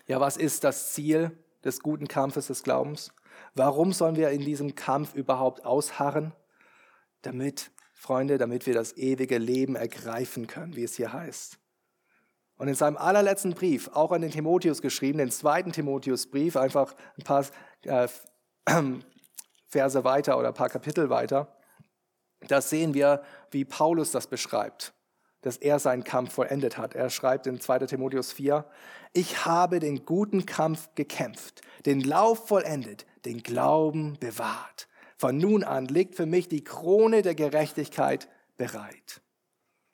[0.06, 3.12] Ja, was ist das Ziel des guten Kampfes des Glaubens?
[3.56, 6.32] Warum sollen wir in diesem Kampf überhaupt ausharren?
[7.22, 11.58] Damit, Freunde, damit wir das ewige Leben ergreifen können, wie es hier heißt.
[12.58, 17.22] Und in seinem allerletzten Brief, auch an den Timotheus geschrieben, den zweiten Timotheusbrief, einfach ein
[17.22, 17.46] paar
[17.84, 18.08] äh,
[19.68, 21.56] Verse weiter oder ein paar Kapitel weiter,
[22.46, 24.92] da sehen wir, wie Paulus das beschreibt,
[25.42, 26.94] dass er seinen Kampf vollendet hat.
[26.94, 28.64] Er schreibt in 2 Timotheus 4,
[29.12, 34.88] ich habe den guten Kampf gekämpft, den Lauf vollendet, den Glauben bewahrt.
[35.16, 39.20] Von nun an liegt für mich die Krone der Gerechtigkeit bereit.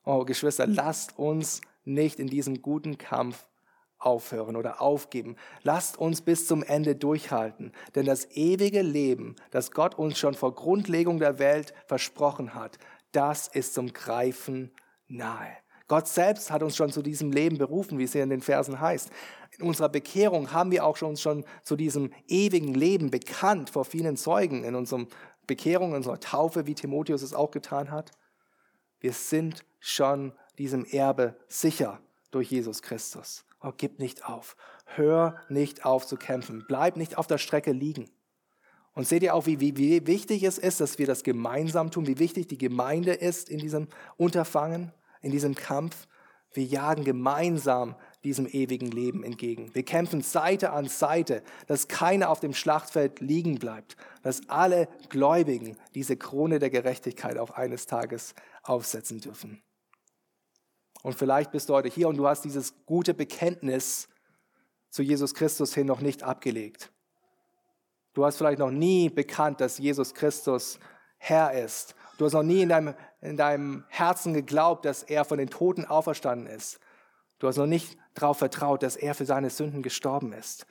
[0.05, 3.49] Oh, Geschwister, lasst uns nicht in diesem guten Kampf
[3.99, 5.37] aufhören oder aufgeben.
[5.63, 10.55] Lasst uns bis zum Ende durchhalten, denn das ewige Leben, das Gott uns schon vor
[10.55, 12.79] Grundlegung der Welt versprochen hat,
[13.13, 14.73] das ist zum Greifen
[15.09, 15.57] nahe.
[15.87, 18.81] Gott selbst hat uns schon zu diesem Leben berufen, wie es hier in den Versen
[18.81, 19.11] heißt.
[19.59, 24.17] In unserer Bekehrung haben wir auch schon, schon zu diesem ewigen Leben bekannt vor vielen
[24.17, 24.65] Zeugen.
[24.65, 25.07] In unserer
[25.47, 28.13] Bekehrung, in unserer Taufe, wie Timotheus es auch getan hat.
[28.99, 33.45] Wir sind schon diesem Erbe sicher durch Jesus Christus.
[33.61, 34.57] Oh, gib nicht auf.
[34.85, 36.65] Hör nicht auf zu kämpfen.
[36.69, 38.11] Bleib nicht auf der Strecke liegen.
[38.93, 42.07] Und seht ihr auch, wie, wie, wie wichtig es ist, dass wir das gemeinsam tun,
[42.07, 46.07] wie wichtig die Gemeinde ist in diesem Unterfangen, in diesem Kampf.
[46.53, 49.75] Wir jagen gemeinsam diesem ewigen Leben entgegen.
[49.75, 55.77] Wir kämpfen Seite an Seite, dass keiner auf dem Schlachtfeld liegen bleibt, dass alle Gläubigen
[55.97, 59.64] diese Krone der Gerechtigkeit auch eines Tages aufsetzen dürfen.
[61.05, 64.09] Und vielleicht bist du heute hier und du hast dieses gute Bekenntnis
[64.89, 66.91] zu Jesus Christus hin noch nicht abgelegt.
[68.15, 70.79] Du hast vielleicht noch nie bekannt, dass Jesus Christus
[71.19, 71.95] Herr ist.
[72.17, 75.85] Du hast noch nie in deinem, in deinem Herzen geglaubt, dass er von den Toten
[75.85, 76.81] auferstanden ist.
[77.39, 80.65] Du hast noch nicht darauf vertraut, dass er für seine Sünden gestorben ist.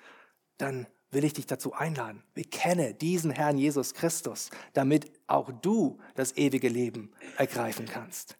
[0.57, 2.23] Dann will ich dich dazu einladen.
[2.33, 8.39] Bekenne diesen Herrn Jesus Christus, damit auch du das ewige Leben ergreifen kannst.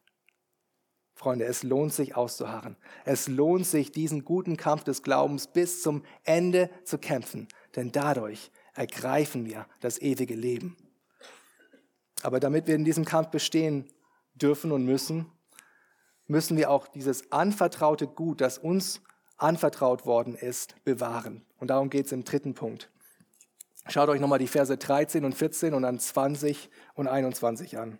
[1.14, 2.76] Freunde, es lohnt sich auszuharren.
[3.06, 8.52] Es lohnt sich, diesen guten Kampf des Glaubens bis zum Ende zu kämpfen, denn dadurch
[8.74, 10.76] ergreifen wir das ewige Leben.
[12.24, 13.88] Aber damit wir in diesem Kampf bestehen
[14.34, 15.32] dürfen und müssen,
[16.26, 19.02] müssen wir auch dieses anvertraute Gut, das uns
[19.38, 21.46] anvertraut worden ist, bewahren.
[21.60, 22.90] Und darum geht es im dritten Punkt.
[23.88, 28.00] Schaut euch nochmal die Verse 13 und 14 und dann 20 und 21 an.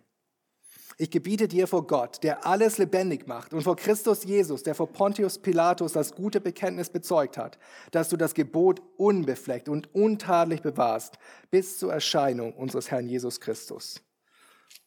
[0.96, 4.92] Ich gebiete dir vor Gott, der alles lebendig macht, und vor Christus Jesus, der vor
[4.92, 7.58] Pontius Pilatus das gute Bekenntnis bezeugt hat,
[7.90, 11.18] dass du das Gebot unbefleckt und untadelig bewahrst,
[11.50, 14.02] bis zur Erscheinung unseres Herrn Jesus Christus.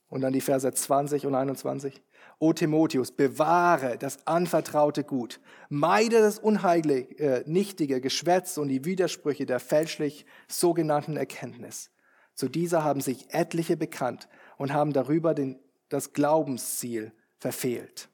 [0.10, 2.02] Und dann die Verse 20 und 21.
[2.40, 9.46] O Timotheus, bewahre das anvertraute Gut, meide das unheilige, äh, nichtige Geschwätz und die Widersprüche
[9.46, 11.90] der fälschlich sogenannten Erkenntnis.
[12.36, 18.10] Zu dieser haben sich etliche bekannt und haben darüber den das Glaubensziel verfehlt.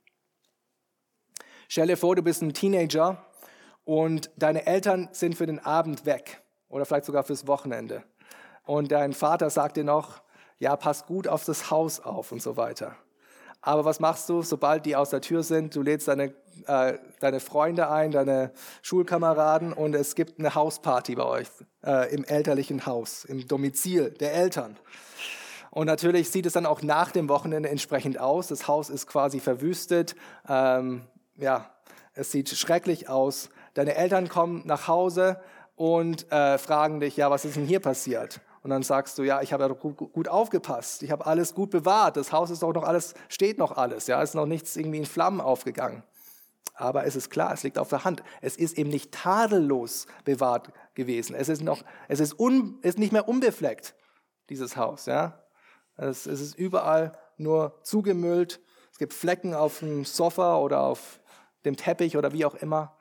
[1.68, 3.26] Stell dir vor, du bist ein Teenager
[3.84, 8.04] und deine Eltern sind für den Abend weg oder vielleicht sogar fürs Wochenende.
[8.64, 10.22] Und dein Vater sagt dir noch,
[10.60, 12.96] ja, pass gut auf das Haus auf und so weiter.
[13.62, 15.76] Aber was machst du, sobald die aus der Tür sind?
[15.76, 16.34] Du lädst deine,
[16.68, 21.48] äh, deine Freunde ein, deine Schulkameraden und es gibt eine Hausparty bei euch
[21.86, 24.78] äh, im elterlichen Haus, im Domizil der Eltern.
[25.74, 28.48] Und natürlich sieht es dann auch nach dem Wochenende entsprechend aus.
[28.48, 30.16] Das Haus ist quasi verwüstet.
[30.48, 31.02] Ähm,
[31.36, 31.72] ja,
[32.14, 33.50] es sieht schrecklich aus.
[33.74, 35.42] Deine Eltern kommen nach Hause
[35.76, 38.40] und äh, fragen dich, ja, was ist denn hier passiert?
[38.62, 42.18] Und dann sagst du, ja, ich habe ja gut, aufgepasst, ich habe alles gut bewahrt,
[42.18, 45.06] das Haus ist doch noch alles, steht noch alles, ja, ist noch nichts irgendwie in
[45.08, 46.04] Flammen aufgegangen.
[46.76, 48.22] Aber es ist klar, es liegt auf der Hand.
[48.42, 51.36] Es ist eben nicht tadellos bewahrt gewesen.
[51.36, 53.96] Es ist noch, es ist, un, ist nicht mehr unbefleckt,
[54.50, 55.43] dieses Haus, ja.
[55.96, 58.60] Es, es ist überall nur zugemüllt.
[58.92, 61.20] Es gibt Flecken auf dem Sofa oder auf
[61.66, 62.96] dem Teppich oder wie auch immer.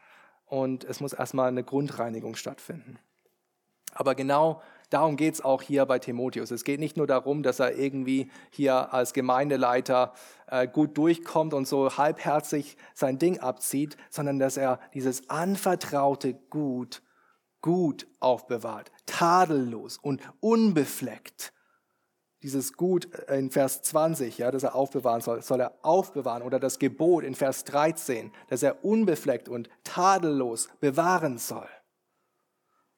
[0.47, 2.99] Und es muss erstmal eine Grundreinigung stattfinden.
[3.95, 6.51] Aber genau darum geht es auch hier bei Timotheus.
[6.51, 10.13] Es geht nicht nur darum, dass er irgendwie hier als Gemeindeleiter
[10.47, 17.03] äh, gut durchkommt und so halbherzig sein Ding abzieht, sondern dass er dieses anvertraute Gut
[17.63, 21.53] gut aufbewahrt, tadellos und unbefleckt
[22.43, 26.79] dieses Gut in Vers 20, ja, das er aufbewahren soll, soll er aufbewahren oder das
[26.79, 31.69] Gebot in Vers 13, dass er unbefleckt und tadellos bewahren soll.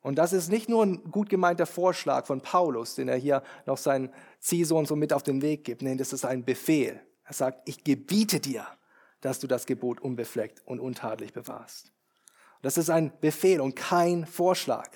[0.01, 3.79] Und das ist nicht nur ein gut gemeinter Vorschlag von Paulus, den er hier noch
[3.79, 5.81] seinen Ziehsohn so mit auf den Weg gibt.
[5.83, 7.01] Nein, das ist ein Befehl.
[7.25, 8.67] Er sagt, ich gebiete dir,
[9.23, 11.93] dass du das Gebot unbefleckt und untadelig bewahrst.
[12.61, 14.91] Das ist ein Befehl und kein Vorschlag.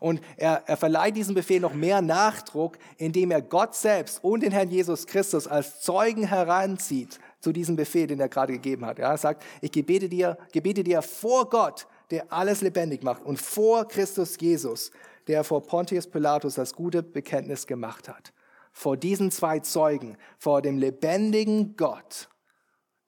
[0.00, 4.52] Und er, er verleiht diesem Befehl noch mehr Nachdruck, indem er Gott selbst und den
[4.52, 8.98] Herrn Jesus Christus als Zeugen heranzieht zu diesem Befehl, den er gerade gegeben hat.
[8.98, 13.40] Ja, er sagt, ich gebete dir, gebete dir vor Gott, der alles lebendig macht, und
[13.40, 14.90] vor Christus Jesus,
[15.26, 18.32] der vor Pontius Pilatus das gute Bekenntnis gemacht hat.
[18.72, 22.28] Vor diesen zwei Zeugen, vor dem lebendigen Gott,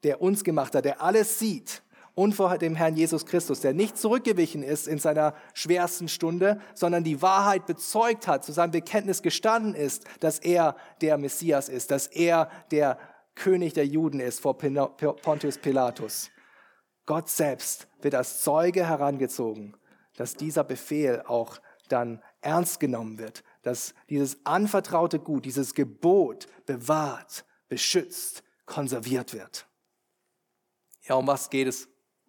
[0.03, 1.83] der uns gemacht hat, der alles sieht
[2.19, 7.05] und vor dem Herrn Jesus Christus, der nicht zurückgewichen ist in seiner schwersten Stunde, sondern
[7.05, 12.09] die Wahrheit bezeugt hat, zu seinem Bekenntnis gestanden ist, dass er der Messias ist, dass
[12.09, 12.99] er der
[13.37, 16.33] König der Juden ist vor Pontius Pilatus.
[17.07, 19.77] Gott selbst wird als Zeuge herangezogen,
[20.17, 27.45] dass dieser Befehl auch dann ernst genommen wird, dass dieses anvertraute Gut, dieses Gebot bewahrt,
[27.69, 29.69] beschützt, konserviert wird.
[31.03, 31.89] Ja, um was geht es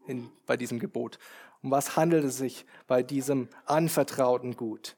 [0.09, 1.19] in, bei diesem Gebot?
[1.61, 4.97] Um was handelt es sich bei diesem anvertrauten Gut?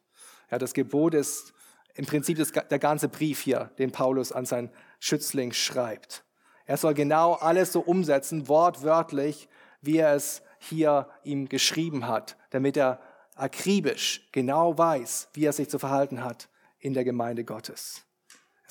[0.50, 1.54] Ja, das Gebot ist
[1.96, 4.70] im Prinzip das, der ganze Brief hier, den Paulus an seinen
[5.00, 6.24] Schützling schreibt.
[6.66, 9.50] Er soll genau alles so umsetzen, wortwörtlich,
[9.82, 13.02] wie er es hier ihm geschrieben hat, damit er
[13.36, 18.06] akribisch genau weiß, wie er sich zu verhalten hat in der Gemeinde Gottes.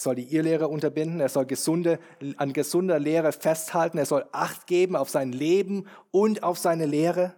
[0.00, 1.98] Soll die Irrlehre unterbinden, er soll gesunde,
[2.38, 7.34] an gesunder Lehre festhalten, er soll Acht geben auf sein Leben und auf seine Lehre.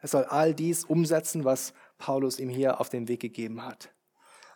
[0.00, 3.92] Er soll all dies umsetzen, was Paulus ihm hier auf den Weg gegeben hat.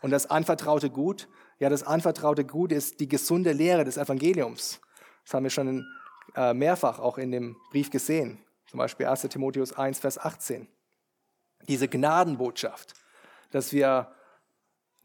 [0.02, 4.80] Und das anvertraute Gut, ja, das anvertraute Gut ist die gesunde Lehre des Evangeliums.
[5.24, 5.84] Das haben wir schon
[6.36, 8.38] äh, mehrfach auch in dem Brief gesehen.
[8.68, 10.68] Zum Beispiel 1 Timotheus 1, Vers 18.
[11.66, 12.94] Diese Gnadenbotschaft,
[13.50, 14.12] dass wir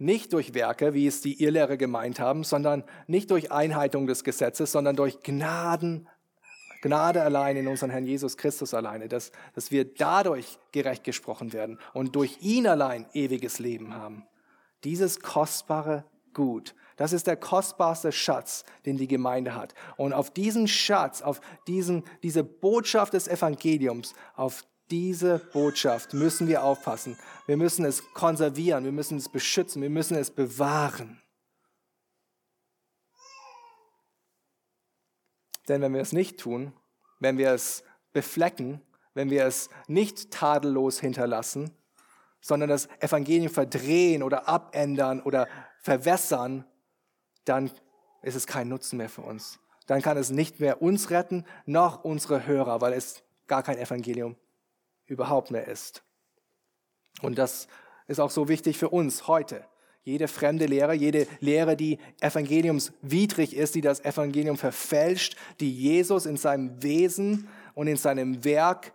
[0.03, 4.71] nicht durch Werke, wie es die Irrlehrer gemeint haben, sondern nicht durch Einhaltung des Gesetzes,
[4.71, 6.07] sondern durch Gnaden,
[6.81, 11.79] Gnade allein in unseren Herrn Jesus Christus alleine, dass, dass wir dadurch gerecht gesprochen werden
[11.93, 14.27] und durch ihn allein ewiges Leben haben.
[14.83, 19.73] Dieses kostbare Gut, das ist der kostbarste Schatz, den die Gemeinde hat.
[19.97, 26.63] Und auf diesen Schatz, auf diesen, diese Botschaft des Evangeliums, auf diese Botschaft müssen wir
[26.63, 27.17] aufpassen.
[27.47, 31.19] Wir müssen es konservieren, wir müssen es beschützen, wir müssen es bewahren.
[35.67, 36.73] Denn wenn wir es nicht tun,
[37.19, 38.83] wenn wir es beflecken,
[39.15, 41.71] wenn wir es nicht tadellos hinterlassen,
[42.39, 45.47] sondern das Evangelium verdrehen oder abändern oder
[45.81, 46.65] verwässern,
[47.45, 47.71] dann
[48.21, 49.59] ist es kein Nutzen mehr für uns.
[49.87, 54.35] Dann kann es nicht mehr uns retten, noch unsere Hörer, weil es gar kein Evangelium
[55.05, 56.03] überhaupt mehr ist.
[57.21, 57.67] Und das
[58.07, 59.65] ist auch so wichtig für uns heute.
[60.03, 66.35] Jede fremde Lehre, jede Lehre, die evangeliumswidrig ist, die das Evangelium verfälscht, die Jesus in
[66.35, 68.93] seinem Wesen und in seinem Werk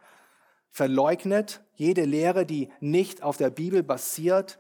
[0.70, 4.58] verleugnet, jede Lehre, die nicht auf der Bibel basiert,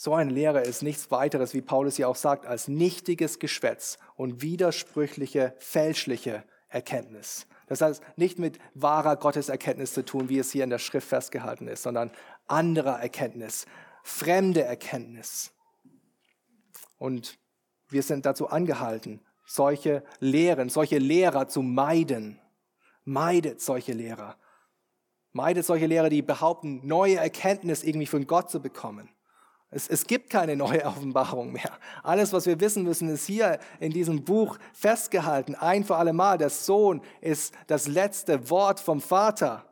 [0.00, 4.42] so eine Lehre ist nichts weiteres, wie Paulus ja auch sagt, als nichtiges Geschwätz und
[4.42, 7.48] widersprüchliche, fälschliche Erkenntnis.
[7.68, 11.68] Das heißt, nicht mit wahrer Gotteserkenntnis zu tun, wie es hier in der Schrift festgehalten
[11.68, 12.10] ist, sondern
[12.46, 13.66] anderer Erkenntnis,
[14.02, 15.52] fremde Erkenntnis.
[16.98, 17.38] Und
[17.88, 22.40] wir sind dazu angehalten, solche Lehren, solche Lehrer zu meiden.
[23.04, 24.36] Meidet solche Lehrer.
[25.32, 29.08] Meidet solche Lehrer, die behaupten, neue Erkenntnis irgendwie von Gott zu bekommen.
[29.70, 31.78] Es, es gibt keine neue Offenbarung mehr.
[32.02, 35.54] Alles, was wir wissen müssen, ist hier in diesem Buch festgehalten.
[35.54, 36.38] Ein für alle Mal.
[36.38, 39.64] Der Sohn ist das letzte Wort vom Vater.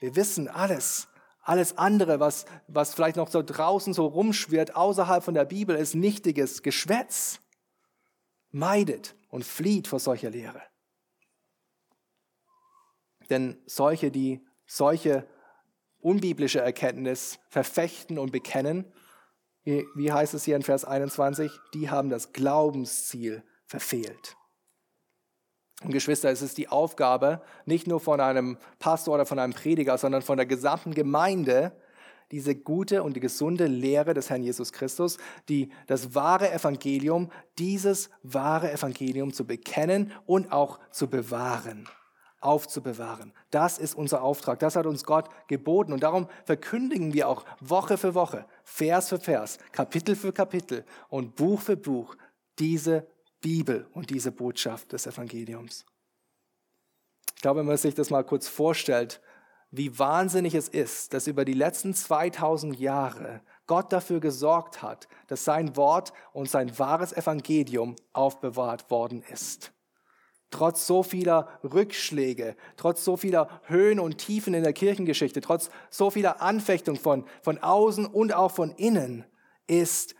[0.00, 1.08] Wir wissen alles.
[1.40, 5.94] Alles andere, was, was vielleicht noch so draußen so rumschwirrt, außerhalb von der Bibel, ist
[5.94, 7.40] nichtiges Geschwätz.
[8.50, 10.60] Meidet und flieht vor solcher Lehre.
[13.30, 15.26] Denn solche, die solche
[16.00, 18.92] unbiblische Erkenntnis verfechten und bekennen,
[19.64, 21.52] wie, wie heißt es hier in Vers 21?
[21.74, 24.36] Die haben das Glaubensziel verfehlt.
[25.84, 29.98] Und Geschwister, es ist die Aufgabe, nicht nur von einem Pastor oder von einem Prediger,
[29.98, 31.72] sondern von der gesamten Gemeinde,
[32.30, 38.10] diese gute und die gesunde Lehre des Herrn Jesus Christus, die, das wahre Evangelium, dieses
[38.22, 41.88] wahre Evangelium zu bekennen und auch zu bewahren
[42.42, 43.32] aufzubewahren.
[43.50, 44.58] Das ist unser Auftrag.
[44.58, 45.92] Das hat uns Gott geboten.
[45.92, 51.36] Und darum verkündigen wir auch Woche für Woche, Vers für Vers, Kapitel für Kapitel und
[51.36, 52.16] Buch für Buch
[52.58, 53.06] diese
[53.40, 55.86] Bibel und diese Botschaft des Evangeliums.
[57.34, 59.20] Ich glaube, wenn man sich das mal kurz vorstellt,
[59.70, 65.44] wie wahnsinnig es ist, dass über die letzten 2000 Jahre Gott dafür gesorgt hat, dass
[65.44, 69.71] sein Wort und sein wahres Evangelium aufbewahrt worden ist
[70.52, 76.10] trotz so vieler Rückschläge, trotz so vieler Höhen und Tiefen in der Kirchengeschichte, trotz so
[76.10, 79.24] vieler Anfechtung von, von außen und auch von innen,
[79.66, 80.14] ist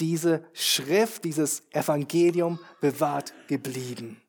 [0.00, 4.20] diese Schrift, dieses Evangelium bewahrt geblieben.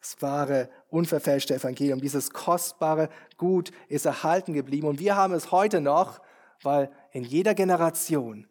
[0.00, 4.86] Das wahre, unverfälschte Evangelium, dieses kostbare Gut ist erhalten geblieben.
[4.86, 6.20] Und wir haben es heute noch,
[6.62, 8.46] weil in jeder Generation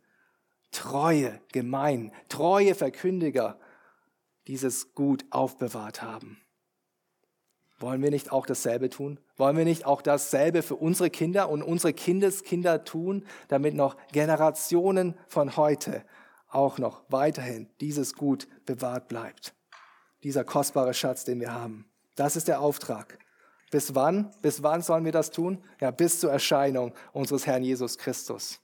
[0.71, 3.57] treue Gemeinden, treue Verkündiger
[4.47, 6.41] dieses Gut aufbewahrt haben.
[7.79, 9.19] Wollen wir nicht auch dasselbe tun?
[9.35, 15.15] Wollen wir nicht auch dasselbe für unsere Kinder und unsere Kindeskinder tun, damit noch Generationen
[15.27, 16.03] von heute
[16.49, 19.53] auch noch weiterhin dieses Gut bewahrt bleibt?
[20.23, 21.85] Dieser kostbare Schatz, den wir haben.
[22.15, 23.19] Das ist der Auftrag.
[23.69, 24.31] Bis wann?
[24.41, 25.63] Bis wann sollen wir das tun?
[25.79, 28.59] Ja, bis zur Erscheinung unseres Herrn Jesus Christus.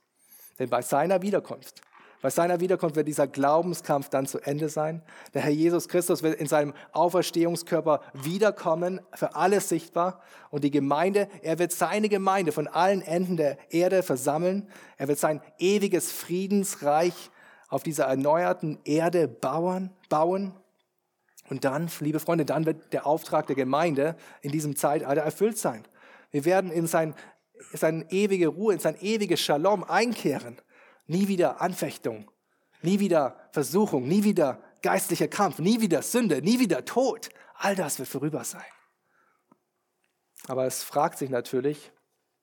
[0.58, 1.82] Denn bei seiner Wiederkunft,
[2.24, 5.02] bei seiner Wiederkunft wird dieser Glaubenskampf dann zu Ende sein.
[5.34, 10.22] Der Herr Jesus Christus wird in seinem Auferstehungskörper wiederkommen, für alles sichtbar.
[10.48, 14.70] Und die Gemeinde, er wird seine Gemeinde von allen Enden der Erde versammeln.
[14.96, 17.12] Er wird sein ewiges Friedensreich
[17.68, 20.54] auf dieser erneuerten Erde bauen, bauen.
[21.50, 25.84] Und dann, liebe Freunde, dann wird der Auftrag der Gemeinde in diesem Zeitalter erfüllt sein.
[26.30, 27.14] Wir werden in sein,
[27.74, 30.56] seine ewige Ruhe, in sein ewiges Shalom einkehren.
[31.06, 32.30] Nie wieder Anfechtung,
[32.82, 37.28] nie wieder Versuchung, nie wieder geistlicher Kampf, nie wieder Sünde, nie wieder Tod.
[37.56, 38.64] All das wird vorüber sein.
[40.46, 41.92] Aber es fragt sich natürlich,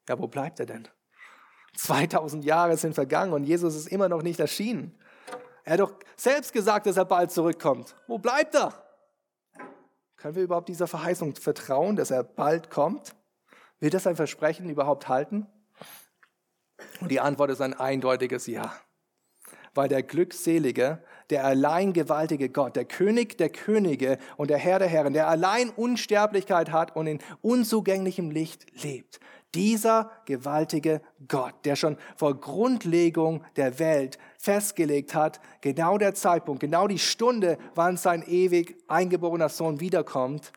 [0.10, 0.88] ja, wo bleibt er denn?
[1.76, 4.98] 2000 Jahre sind vergangen und Jesus ist immer noch nicht erschienen.
[5.64, 7.96] Er hat doch selbst gesagt, dass er bald zurückkommt.
[8.08, 8.74] Wo bleibt er?
[10.18, 13.16] Können wir überhaupt dieser Verheißung vertrauen, dass er bald kommt?
[13.80, 15.48] Wird er sein Versprechen überhaupt halten?
[17.00, 18.74] Und die Antwort ist ein eindeutiges Ja.
[19.74, 24.90] Weil der Glückselige, der allein gewaltige Gott, der König der Könige und der Herr der
[24.90, 29.22] Herren, der allein Unsterblichkeit hat und in unzugänglichem Licht lebt,
[29.56, 36.88] dieser gewaltige Gott, der schon vor Grundlegung der Welt festgelegt hat, genau der Zeitpunkt, genau
[36.88, 40.52] die Stunde, wann sein ewig eingeborener Sohn wiederkommt,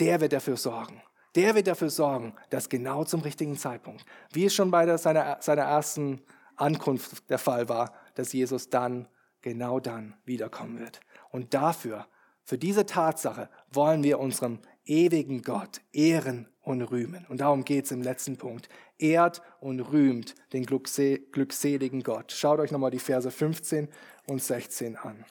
[0.00, 1.02] der wird dafür sorgen.
[1.34, 5.38] Der wird dafür sorgen, dass genau zum richtigen Zeitpunkt, wie es schon bei der, seiner,
[5.40, 6.22] seiner ersten
[6.56, 9.08] Ankunft der Fall war, dass Jesus dann,
[9.42, 11.00] genau dann wiederkommen wird.
[11.30, 12.06] Und dafür,
[12.44, 17.26] für diese Tatsache wollen wir unserem ewigen Gott ehren und rühmen.
[17.28, 18.68] Und darum geht es im letzten Punkt.
[18.98, 22.32] Ehrt und rühmt den glückseligen Gott.
[22.32, 23.88] Schaut euch nochmal die Verse 15
[24.26, 25.24] und 16 an.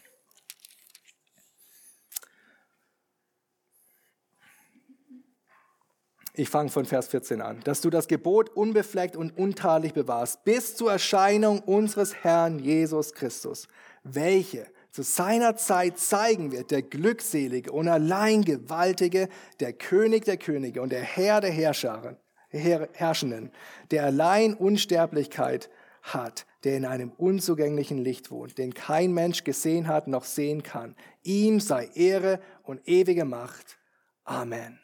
[6.35, 7.59] Ich fange von Vers 14 an.
[7.63, 13.67] Dass du das Gebot unbefleckt und untadelig bewahrst, bis zur Erscheinung unseres Herrn Jesus Christus,
[14.03, 19.29] welche zu seiner Zeit zeigen wird, der Glückselige und allein Gewaltige,
[19.59, 22.17] der König der Könige und der Herr der Herrscher,
[22.49, 23.51] Herrschenden,
[23.91, 25.69] der allein Unsterblichkeit
[26.01, 30.95] hat, der in einem unzugänglichen Licht wohnt, den kein Mensch gesehen hat noch sehen kann.
[31.23, 33.77] Ihm sei Ehre und ewige Macht.
[34.25, 34.82] Amen.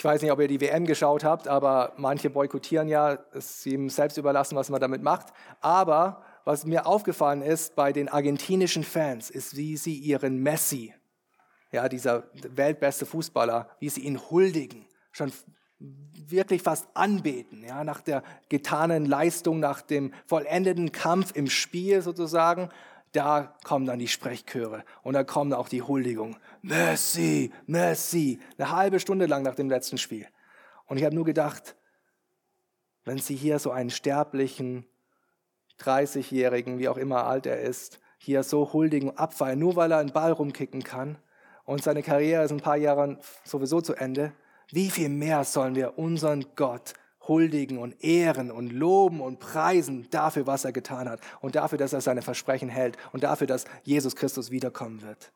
[0.00, 3.66] Ich weiß nicht, ob ihr die WM geschaut habt, aber manche boykottieren ja, es ist
[3.66, 5.26] ihm selbst überlassen, was man damit macht.
[5.60, 10.94] Aber was mir aufgefallen ist bei den argentinischen Fans, ist, wie sie ihren Messi,
[11.70, 15.34] ja, dieser weltbeste Fußballer, wie sie ihn huldigen, schon
[15.78, 22.70] wirklich fast anbeten, ja, nach der getanen Leistung, nach dem vollendeten Kampf im Spiel sozusagen
[23.12, 26.36] da kommen dann die Sprechchöre und da kommen auch die Huldigungen.
[26.62, 30.26] Messi, Messi, eine halbe Stunde lang nach dem letzten Spiel.
[30.86, 31.76] Und ich habe nur gedacht,
[33.04, 34.86] wenn Sie hier so einen sterblichen
[35.80, 40.12] 30-Jährigen, wie auch immer alt er ist, hier so huldigen, abfeiern, nur weil er einen
[40.12, 41.18] Ball rumkicken kann
[41.64, 44.32] und seine Karriere ist ein paar Jahre sowieso zu Ende,
[44.70, 46.94] wie viel mehr sollen wir unseren Gott
[47.30, 51.92] huldigen und ehren und loben und preisen dafür, was er getan hat und dafür, dass
[51.92, 55.32] er seine Versprechen hält und dafür, dass Jesus Christus wiederkommen wird.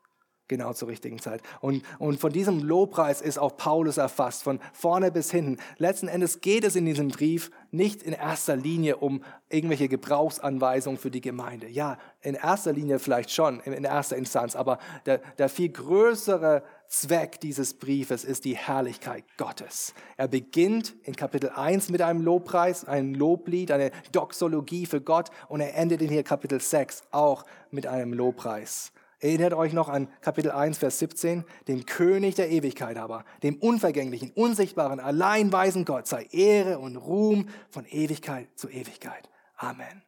[0.47, 1.43] Genau zur richtigen Zeit.
[1.61, 5.57] Und, und von diesem Lobpreis ist auch Paulus erfasst, von vorne bis hinten.
[5.79, 11.11] Letzten Endes geht es in diesem Brief nicht in erster Linie um irgendwelche Gebrauchsanweisungen für
[11.11, 11.69] die Gemeinde.
[11.69, 17.41] Ja, in erster Linie vielleicht schon, in erster Instanz, aber der, der viel größere Zweck
[17.41, 19.95] dieses Briefes ist die Herrlichkeit Gottes.
[20.17, 25.61] Er beginnt in Kapitel 1 mit einem Lobpreis, einem Loblied, eine Doxologie für Gott und
[25.61, 28.93] er endet in hier Kapitel 6 auch mit einem Lobpreis.
[29.21, 34.33] Erinnert euch noch an Kapitel 1, Vers 17, dem König der Ewigkeit aber, dem unvergänglichen,
[34.33, 39.31] unsichtbaren, allein weisen Gott sei Ehre und Ruhm von Ewigkeit zu Ewigkeit.
[39.57, 40.03] Amen.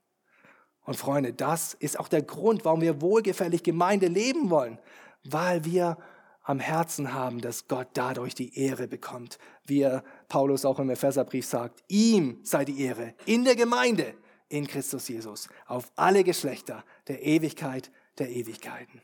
[0.84, 4.78] Und Freunde, das ist auch der Grund, warum wir wohlgefällig Gemeinde leben wollen,
[5.24, 5.98] weil wir
[6.44, 9.38] am Herzen haben, dass Gott dadurch die Ehre bekommt.
[9.64, 9.88] Wie
[10.28, 14.14] Paulus auch im Epheserbrief sagt, ihm sei die Ehre in der Gemeinde,
[14.48, 19.00] in Christus Jesus, auf alle Geschlechter der Ewigkeit der Ewigkeiten.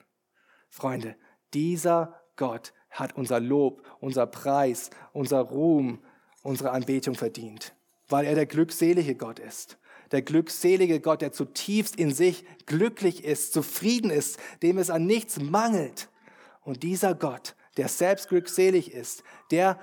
[0.68, 1.16] Freunde,
[1.54, 6.00] dieser Gott hat unser Lob, unser Preis, unser Ruhm,
[6.42, 7.74] unsere Anbetung verdient,
[8.08, 9.78] weil er der glückselige Gott ist.
[10.10, 15.40] Der glückselige Gott, der zutiefst in sich glücklich ist, zufrieden ist, dem es an nichts
[15.40, 16.10] mangelt
[16.60, 19.78] und dieser Gott, der selbst glückselig ist, der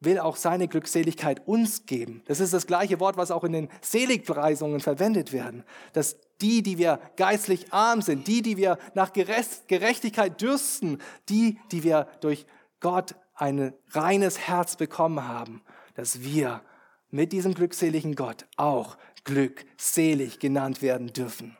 [0.00, 2.22] will auch seine Glückseligkeit uns geben.
[2.26, 5.64] Das ist das gleiche Wort, was auch in den Seligpreisungen verwendet werden.
[5.92, 11.84] Dass Die, die wir geistlich arm sind, die, die wir nach Gerechtigkeit dürsten, die, die
[11.84, 12.46] wir durch
[12.80, 15.62] Gott ein reines Herz bekommen haben,
[15.94, 16.62] dass wir
[17.10, 21.56] mit diesem glückseligen Gott auch glückselig genannt werden dürfen.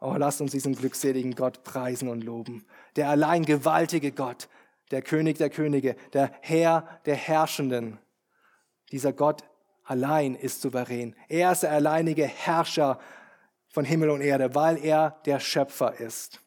[0.00, 2.64] Oh, lasst uns diesen glückseligen Gott preisen und loben.
[2.96, 4.48] Der allein gewaltige Gott,
[4.90, 7.98] der König der Könige, der Herr der Herrschenden.
[8.92, 9.44] Dieser Gott
[9.84, 11.14] allein ist souverän.
[11.28, 12.98] Er ist der alleinige Herrscher
[13.70, 16.40] von Himmel und Erde, weil er der Schöpfer ist.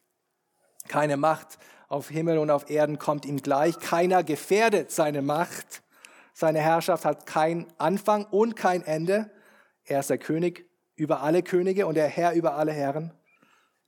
[0.88, 1.58] Keine Macht
[1.88, 3.78] auf Himmel und auf Erden kommt ihm gleich.
[3.78, 5.82] Keiner gefährdet seine Macht.
[6.32, 9.30] Seine Herrschaft hat keinen Anfang und kein Ende.
[9.84, 13.12] Er ist der König über alle Könige und der Herr über alle Herren.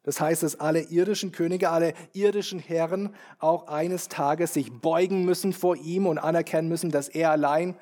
[0.03, 5.53] Das heißt, dass alle irdischen Könige, alle irdischen Herren auch eines Tages sich beugen müssen
[5.53, 7.77] vor ihm und anerkennen müssen, dass er allein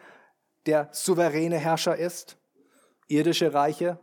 [0.65, 2.39] der souveräne Herrscher ist.
[3.09, 3.99] Irdische Reiche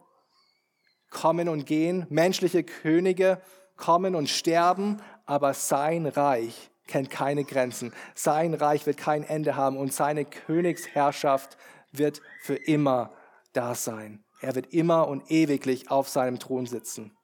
[1.12, 3.40] kommen und gehen, menschliche Könige
[3.78, 7.94] kommen und sterben, aber sein Reich kennt keine Grenzen.
[8.16, 11.58] Sein Reich wird kein Ende haben und seine Königsherrschaft
[11.92, 13.14] wird für immer
[13.54, 14.24] da sein.
[14.42, 17.16] Er wird immer und ewiglich auf seinem Thron sitzen.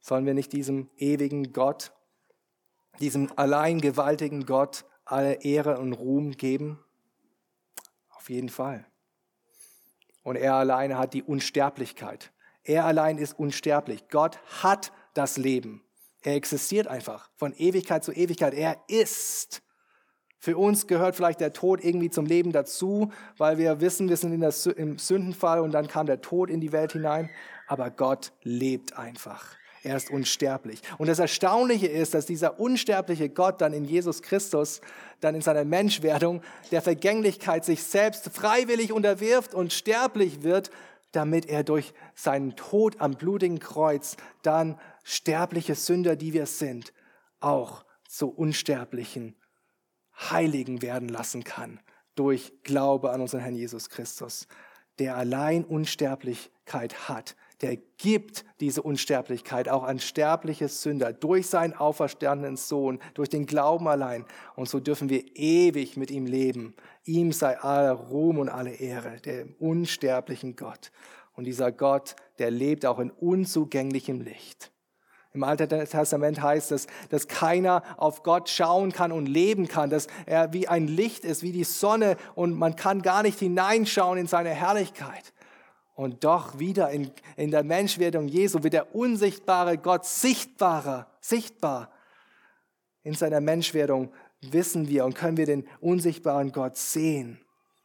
[0.00, 1.92] Sollen wir nicht diesem ewigen Gott,
[3.00, 6.84] diesem allein gewaltigen Gott alle Ehre und Ruhm geben?
[8.10, 8.86] Auf jeden Fall.
[10.24, 12.32] Und er alleine hat die Unsterblichkeit.
[12.64, 14.08] Er allein ist unsterblich.
[14.08, 15.84] Gott hat das Leben.
[16.22, 18.54] Er existiert einfach von Ewigkeit zu Ewigkeit.
[18.54, 19.62] Er ist.
[20.38, 24.32] Für uns gehört vielleicht der Tod irgendwie zum Leben dazu, weil wir wissen, wir sind
[24.32, 27.30] in der, im Sündenfall und dann kam der Tod in die Welt hinein.
[27.66, 29.56] Aber Gott lebt einfach.
[29.84, 30.80] Er ist unsterblich.
[30.96, 34.80] Und das Erstaunliche ist, dass dieser unsterbliche Gott dann in Jesus Christus,
[35.20, 40.70] dann in seiner Menschwerdung, der Vergänglichkeit sich selbst freiwillig unterwirft und sterblich wird,
[41.12, 46.94] damit er durch seinen Tod am blutigen Kreuz dann sterbliche Sünder, die wir sind,
[47.40, 49.36] auch zu unsterblichen
[50.18, 51.78] Heiligen werden lassen kann
[52.14, 54.46] durch Glaube an unseren Herrn Jesus Christus,
[54.98, 62.58] der allein Unsterblichkeit hat, der gibt diese Unsterblichkeit auch an sterbliche Sünder durch seinen auferstandenen
[62.58, 64.26] Sohn, durch den Glauben allein.
[64.54, 66.74] Und so dürfen wir ewig mit ihm leben.
[67.04, 70.92] Ihm sei aller Ruhm und alle Ehre, dem unsterblichen Gott.
[71.32, 74.70] Und dieser Gott, der lebt auch in unzugänglichem Licht.
[75.32, 80.06] Im Alten Testament heißt es, dass keiner auf Gott schauen kann und leben kann, dass
[80.26, 84.26] er wie ein Licht ist, wie die Sonne und man kann gar nicht hineinschauen in
[84.26, 85.32] seine Herrlichkeit.
[85.94, 91.90] Und doch wieder in, in der Menschwerdung Jesu wird der unsichtbare Gott sichtbarer, sichtbar.
[93.04, 97.40] In seiner Menschwerdung wissen wir und können wir den unsichtbaren Gott sehen.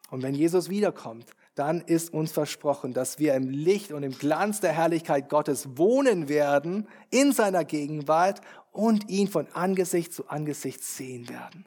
[0.09, 4.59] Und wenn Jesus wiederkommt, dann ist uns versprochen, dass wir im Licht und im Glanz
[4.59, 8.41] der Herrlichkeit Gottes wohnen werden, in seiner Gegenwart
[8.71, 11.65] und ihn von Angesicht zu Angesicht sehen werden.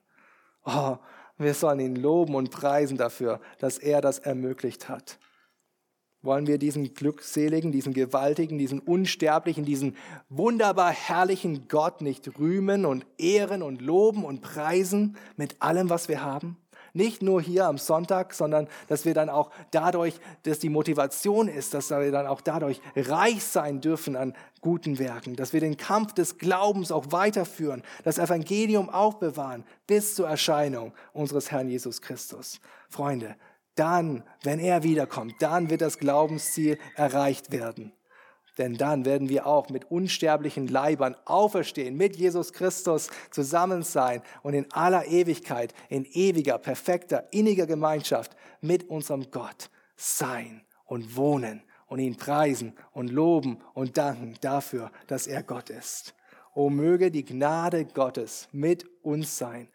[0.64, 0.96] Oh,
[1.38, 5.18] wir sollen ihn loben und preisen dafür, dass er das ermöglicht hat.
[6.22, 9.96] Wollen wir diesen glückseligen, diesen gewaltigen, diesen unsterblichen, diesen
[10.28, 16.22] wunderbar herrlichen Gott nicht rühmen und ehren und loben und preisen mit allem, was wir
[16.22, 16.56] haben?
[16.94, 21.72] Nicht nur hier am Sonntag, sondern dass wir dann auch dadurch, dass die Motivation ist,
[21.74, 26.12] dass wir dann auch dadurch reich sein dürfen an guten Werken, dass wir den Kampf
[26.12, 32.60] des Glaubens auch weiterführen, das Evangelium aufbewahren bis zur Erscheinung unseres Herrn Jesus Christus.
[32.90, 33.36] Freunde,
[33.74, 37.92] dann, wenn er wiederkommt, dann wird das Glaubensziel erreicht werden.
[38.58, 44.52] Denn dann werden wir auch mit unsterblichen Leibern auferstehen, mit Jesus Christus zusammen sein und
[44.52, 51.98] in aller Ewigkeit, in ewiger, perfekter, inniger Gemeinschaft mit unserem Gott sein und wohnen und
[51.98, 56.14] ihn preisen und loben und danken dafür, dass er Gott ist.
[56.54, 59.68] O möge die Gnade Gottes mit uns sein,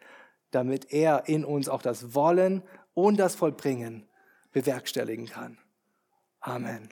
[0.52, 2.62] damit er in uns auch das Wollen
[3.06, 4.08] und das Vollbringen
[4.50, 5.58] bewerkstelligen kann.
[6.40, 6.86] Amen.